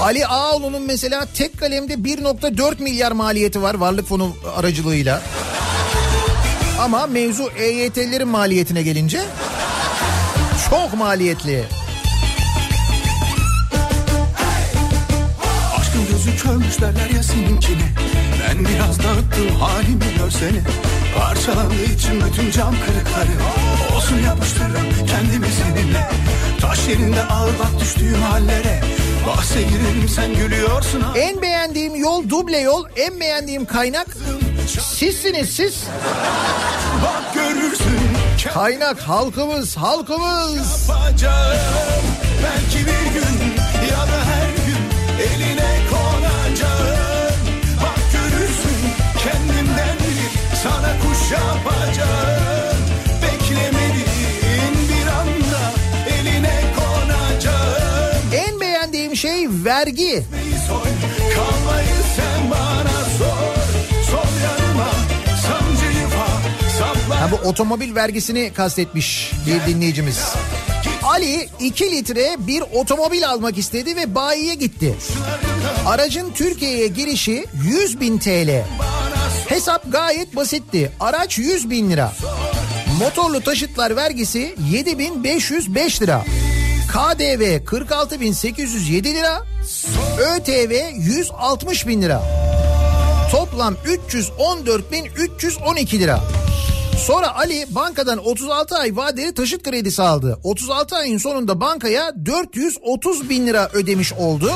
[0.00, 5.22] Ali Ağaoğlu'nun mesela tek kalemde 1.4 milyar maliyeti var varlık fonu aracılığıyla.
[6.78, 9.20] Ama mevzu EYT'lilerin maliyetine gelince
[10.70, 11.64] çok maliyetli.
[15.78, 17.92] Aşkın gözü körmüş derler ya seninkine.
[18.42, 20.60] Ben biraz dağıttım halimi görsene.
[21.18, 23.38] Parçalandığı için bütün cam kırıkları
[23.96, 26.10] Olsun yapıştırırım kendimi seninle.
[26.60, 28.80] Taş yerinde ağır bak düştüğüm hallere.
[29.26, 31.18] Bahse girerim sen gülüyorsun ha.
[31.18, 34.06] En beğendiğim yol duble yol, en beğendiğim kaynak
[34.68, 35.84] sizsiniz siz.
[37.04, 37.98] Bak görürsün
[38.54, 40.88] Kaynak halkımız, halkımız.
[40.88, 42.02] yapacağım
[42.44, 43.54] Belki bir gün
[43.90, 44.82] ya da her gün
[45.24, 47.34] eline konacağım
[47.82, 48.78] Bak görürsün
[49.24, 52.78] kendimden bir sana kuş yapacağım
[53.22, 55.72] Beklemediğin bir anda
[56.18, 60.22] eline konacağım En beğendiğim şey vergi.
[61.34, 62.97] Kalmayı sen bana
[67.20, 70.18] Ha bu otomobil vergisini kastetmiş bir dinleyicimiz.
[71.02, 74.94] Ali 2 litre bir otomobil almak istedi ve bayiye gitti.
[75.86, 78.62] Aracın Türkiye'ye girişi 100 bin TL.
[79.48, 80.92] Hesap gayet basitti.
[81.00, 82.12] Araç 100 bin lira.
[83.00, 86.24] Motorlu taşıtlar vergisi 7505 lira.
[86.92, 89.42] KDV 46807 lira.
[90.18, 92.22] ÖTV 160 bin lira.
[93.30, 93.74] Toplam
[94.08, 96.20] 314.312 lira.
[97.06, 100.38] Sonra Ali bankadan 36 ay vadeli taşıt kredisi aldı.
[100.42, 104.52] 36 ayın sonunda bankaya 430 bin lira ödemiş oldu.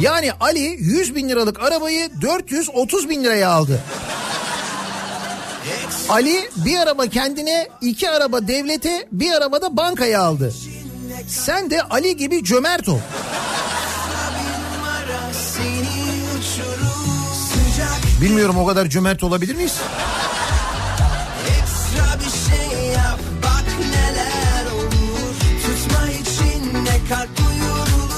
[0.00, 3.80] Yani Ali 100 bin liralık arabayı 430 bin liraya aldı.
[6.08, 10.54] Ali bir araba kendine, iki araba devlete, bir araba da bankaya aldı.
[11.28, 12.98] Sen de Ali gibi cömert ol.
[18.20, 19.74] Bilmiyorum o kadar cömert olabilir miyiz?
[27.08, 28.14] Kalp duyurulur.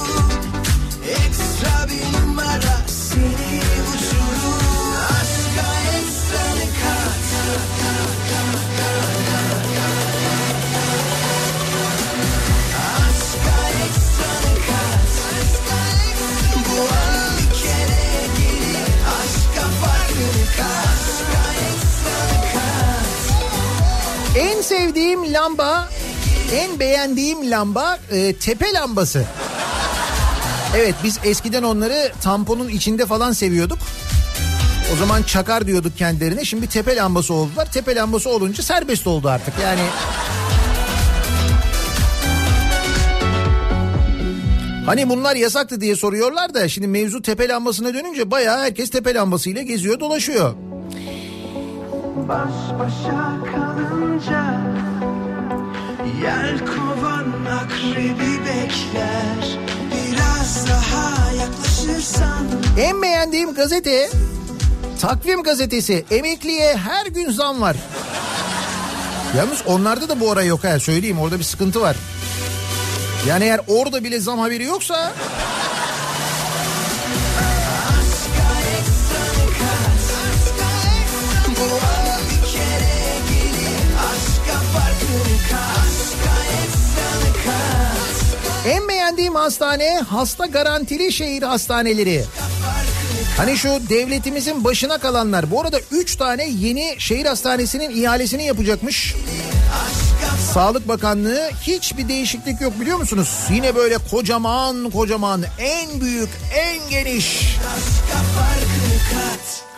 [1.27, 3.61] Ekstra bir numara seni
[3.91, 4.63] uçurur
[5.11, 5.69] Aşka
[5.99, 7.27] ekstranı kat
[12.99, 15.13] Aşka ekstranı kat
[16.69, 19.67] Bu an bir kere gelir Aşka
[20.57, 23.17] kat Aşka ekstranı kat
[24.37, 25.89] En sevdiğim lamba,
[26.53, 29.25] en beğendiğim lamba e, tepe lambası.
[30.77, 33.79] Evet biz eskiden onları tamponun içinde falan seviyorduk.
[34.95, 36.45] O zaman çakar diyorduk kendilerine.
[36.45, 37.73] Şimdi tepe lambası oldular.
[37.73, 39.55] Tepe lambası olunca serbest oldu artık.
[39.63, 39.81] Yani
[44.87, 49.63] Hani bunlar yasaktı diye soruyorlar da şimdi mevzu tepe lambasına dönünce bayağı herkes tepe lambasıyla
[49.63, 50.55] geziyor dolaşıyor.
[52.29, 54.76] Baş başa kalınca
[56.23, 59.59] Yel kovan akrebi bekler
[59.93, 62.47] Biraz daha yaklaşırsan
[62.79, 64.11] En beğendiğim gazete
[65.01, 66.05] Takvim gazetesi.
[66.11, 67.77] Emekliye her gün zam var.
[69.37, 71.97] Yalnız onlarda da bu ara yok ha söyleyeyim orada bir sıkıntı var.
[73.29, 75.13] Yani eğer orada bile zam haberi yoksa
[88.67, 92.25] en beğendiğim hastane hasta garantili şehir hastaneleri.
[93.37, 95.51] Hani şu devletimizin başına kalanlar.
[95.51, 99.15] Bu arada 3 tane yeni şehir hastanesinin ihalesini yapacakmış.
[100.55, 103.39] Sağlık Bakanlığı hiçbir değişiklik yok biliyor musunuz?
[103.51, 107.57] Yine böyle kocaman kocaman en büyük en geniş.
[107.77, 108.46] Aşka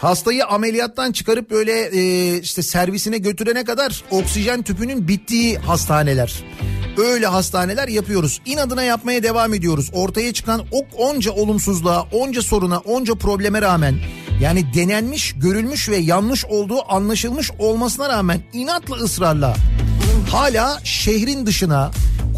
[0.01, 6.45] Hastayı ameliyattan çıkarıp böyle e, işte servisine götürene kadar oksijen tüpünün bittiği hastaneler.
[6.99, 8.41] Öyle hastaneler yapıyoruz.
[8.47, 9.91] İnadına yapmaya devam ediyoruz.
[9.93, 13.99] Ortaya çıkan o onca olumsuzluğa, onca soruna, onca probleme rağmen
[14.41, 19.57] yani denenmiş, görülmüş ve yanlış olduğu anlaşılmış olmasına rağmen inatla ısrarla
[20.31, 21.91] hala şehrin dışına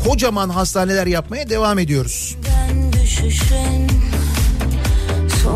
[0.05, 2.37] kocaman hastaneler yapmaya devam ediyoruz.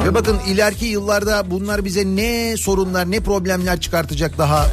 [0.05, 4.67] Ve bakın ileriki yıllarda bunlar bize ne sorunlar ne problemler çıkartacak daha.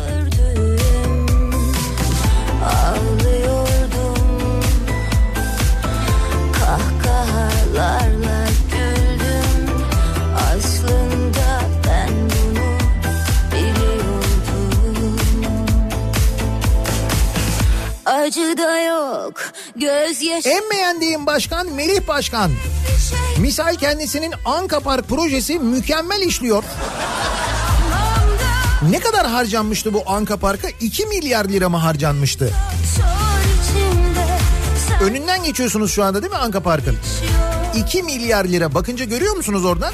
[18.06, 19.34] Acı da yok
[19.76, 22.52] Gözyaşı En beğendiğim başkan Melih Başkan.
[23.40, 26.64] Misal kendisinin Anka Park projesi mükemmel işliyor.
[28.90, 30.70] Ne kadar harcanmıştı bu Anka Park'a?
[30.70, 32.54] 2 milyar lira mı harcanmıştı?
[35.02, 36.98] Önünden geçiyorsunuz şu anda değil mi Anka Park'ın?
[37.76, 38.74] 2 milyar lira.
[38.74, 39.94] Bakınca görüyor musunuz oradan?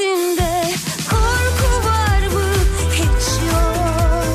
[0.00, 0.64] Yok içimde
[1.10, 2.42] korku var mı
[2.92, 4.26] hiç yok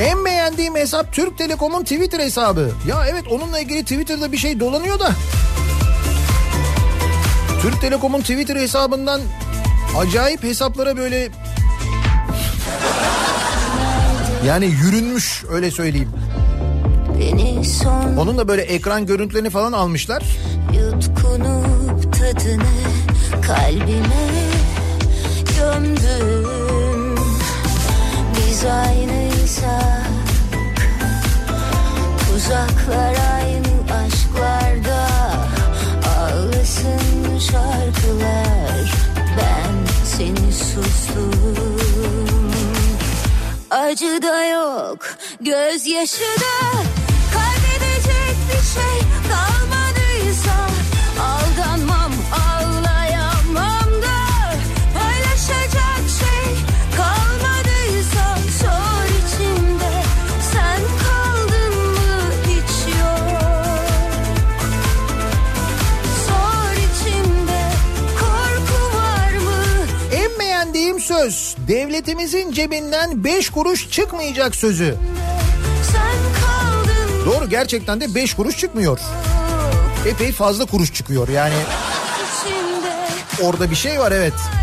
[0.00, 2.70] En beğendiğim hesap Türk Telekom'un Twitter hesabı.
[2.88, 5.12] Ya evet onunla ilgili Twitter'da bir şey dolanıyor da.
[7.62, 9.20] Türk Telekom'un Twitter hesabından
[9.98, 11.28] acayip hesaplara böyle
[14.46, 16.12] yani yürünmüş öyle söyleyeyim.
[18.18, 20.22] Onun da böyle ekran görüntülerini falan almışlar.
[20.74, 22.80] Yutkunup tadını
[23.42, 24.30] kalbime
[25.58, 27.16] gömdüm
[28.36, 30.10] Biz aynıysak
[32.28, 35.06] Tuzaklar aynı aşklarda.
[36.18, 38.92] Ağlasın şarkılar
[39.38, 39.74] Ben
[40.04, 41.70] seni sustum.
[43.70, 44.98] Acı da yok
[45.40, 46.99] Gözyaşı da
[71.70, 74.96] devletimizin cebinden 5 kuruş çıkmayacak sözü.
[77.30, 79.00] Doğru gerçekten de 5 kuruş çıkmıyor.
[80.06, 81.54] Epey fazla kuruş çıkıyor yani
[83.42, 84.32] orada bir şey var evet.
[84.32, 84.59] var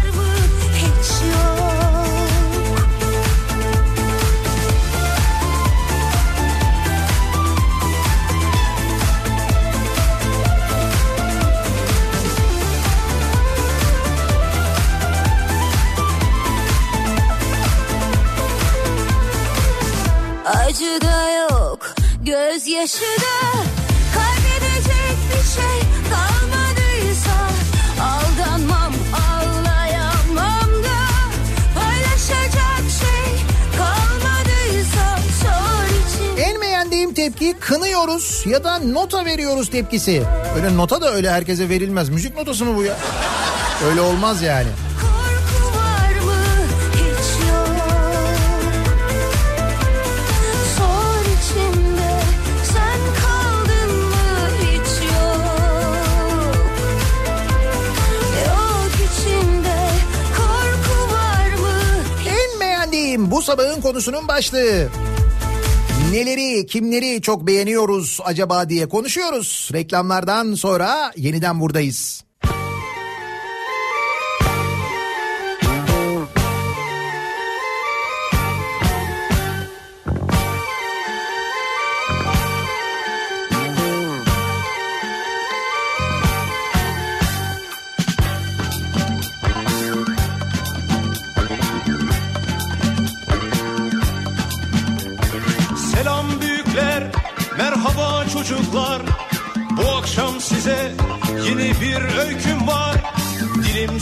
[22.78, 23.64] gözyaşı da
[24.14, 25.80] Kaybedecek bir şey
[26.10, 27.50] kalmadıysa
[28.02, 31.00] Aldanmam, ağlayamam da
[31.76, 33.46] Paylaşacak şey
[33.78, 40.24] kalmadıysa Sor için En beğendiğim tepki kınıyoruz ya da nota veriyoruz tepkisi.
[40.56, 42.10] Öyle nota da öyle herkese verilmez.
[42.10, 42.98] Müzik notası mı bu ya?
[43.90, 44.68] Öyle olmaz yani.
[63.32, 64.88] Bu sabahın konusunun başlığı.
[66.12, 69.70] Neleri, kimleri çok beğeniyoruz acaba diye konuşuyoruz.
[69.74, 72.27] Reklamlardan sonra yeniden buradayız.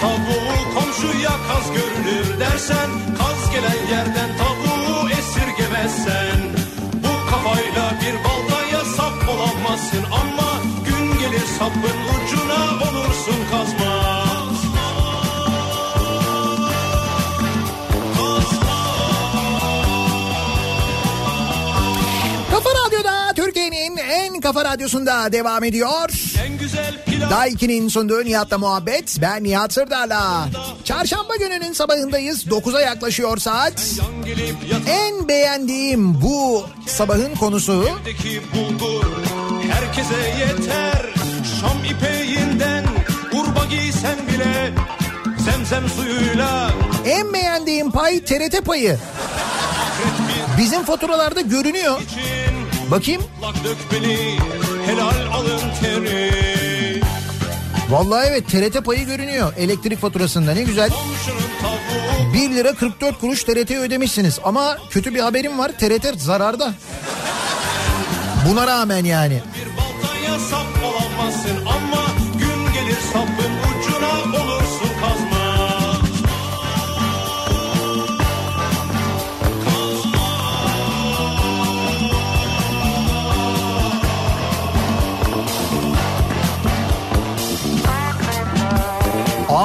[0.00, 6.38] Tavuğu komşuya kaz görünür dersen Kaz gelen yerden tavuğu esirgemezsen.
[7.04, 10.50] Bu kafayla bir baltaya sap olamazsın Ama
[10.86, 13.83] gün gelir sapın ucuna olursun kazma
[24.54, 26.08] kafa radyosunda devam ediyor.
[27.30, 29.18] Daiki'nin sunduğu Nihat'la muhabbet.
[29.20, 30.48] Ben Nihat Sırdar'la.
[30.84, 32.46] Çarşamba gününün sabahındayız.
[32.46, 33.94] 9'a yaklaşıyor saat.
[34.88, 37.88] En beğendiğim bu sabahın konusu
[38.54, 39.04] bulgur
[39.70, 41.14] Herkese yeter
[41.60, 42.84] Şam ipeğinden
[43.32, 44.72] Urba giysen bile
[45.38, 46.70] Zemzem suyuyla
[47.06, 48.98] en beğendiğim pay TRT payı.
[50.58, 52.00] Bizim faturalarda görünüyor.
[52.00, 53.22] için Bakayım.
[57.90, 60.90] Vallahi evet TRT payı görünüyor elektrik faturasında ne güzel.
[60.90, 66.74] Komşunun tavuğu 1 lira 44 kuruş TRT ödemişsiniz ama kötü bir haberim var TRT zararda.
[68.48, 69.42] Buna rağmen yani.
[69.54, 72.06] bir baltaya sap olamazsın Ama
[72.38, 73.33] gün gelir sapın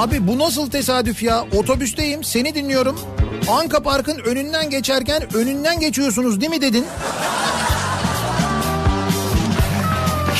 [0.00, 1.44] Abi bu nasıl tesadüf ya?
[1.56, 3.00] Otobüsteyim seni dinliyorum.
[3.48, 6.86] Anka Park'ın önünden geçerken önünden geçiyorsunuz değil mi dedin?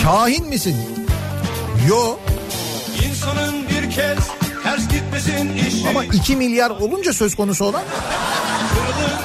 [0.02, 0.76] Kahin misin?
[1.88, 2.16] Yo
[3.08, 4.18] İnsanın bir kez
[4.62, 7.82] ters gitmesin işi ama 2 milyar olunca söz konusu olan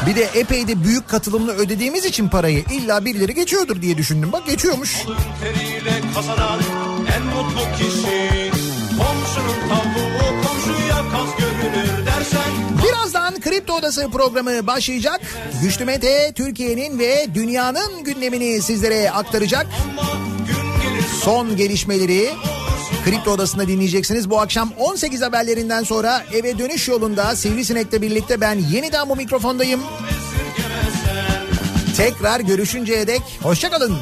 [0.05, 4.31] bir de epey de büyük katılımlı ödediğimiz için parayı illa birileri geçiyordur diye düşündüm.
[4.31, 5.05] Bak geçiyormuş.
[6.15, 6.59] kazanan
[7.17, 8.51] en mutlu kişi
[8.97, 10.24] Komşunun tavuğu
[12.87, 15.21] Birazdan Kripto Odası programı başlayacak.
[15.61, 19.67] Güçlü Mete Türkiye'nin ve dünyanın gündemini sizlere aktaracak.
[21.21, 22.29] Son gelişmeleri
[23.05, 24.29] Kripto Odası'nda dinleyeceksiniz.
[24.29, 29.81] Bu akşam 18 haberlerinden sonra eve dönüş yolunda Sivrisinek'le birlikte ben yeniden bu mikrofondayım.
[31.97, 33.97] Tekrar görüşünceye dek hoşçakalın.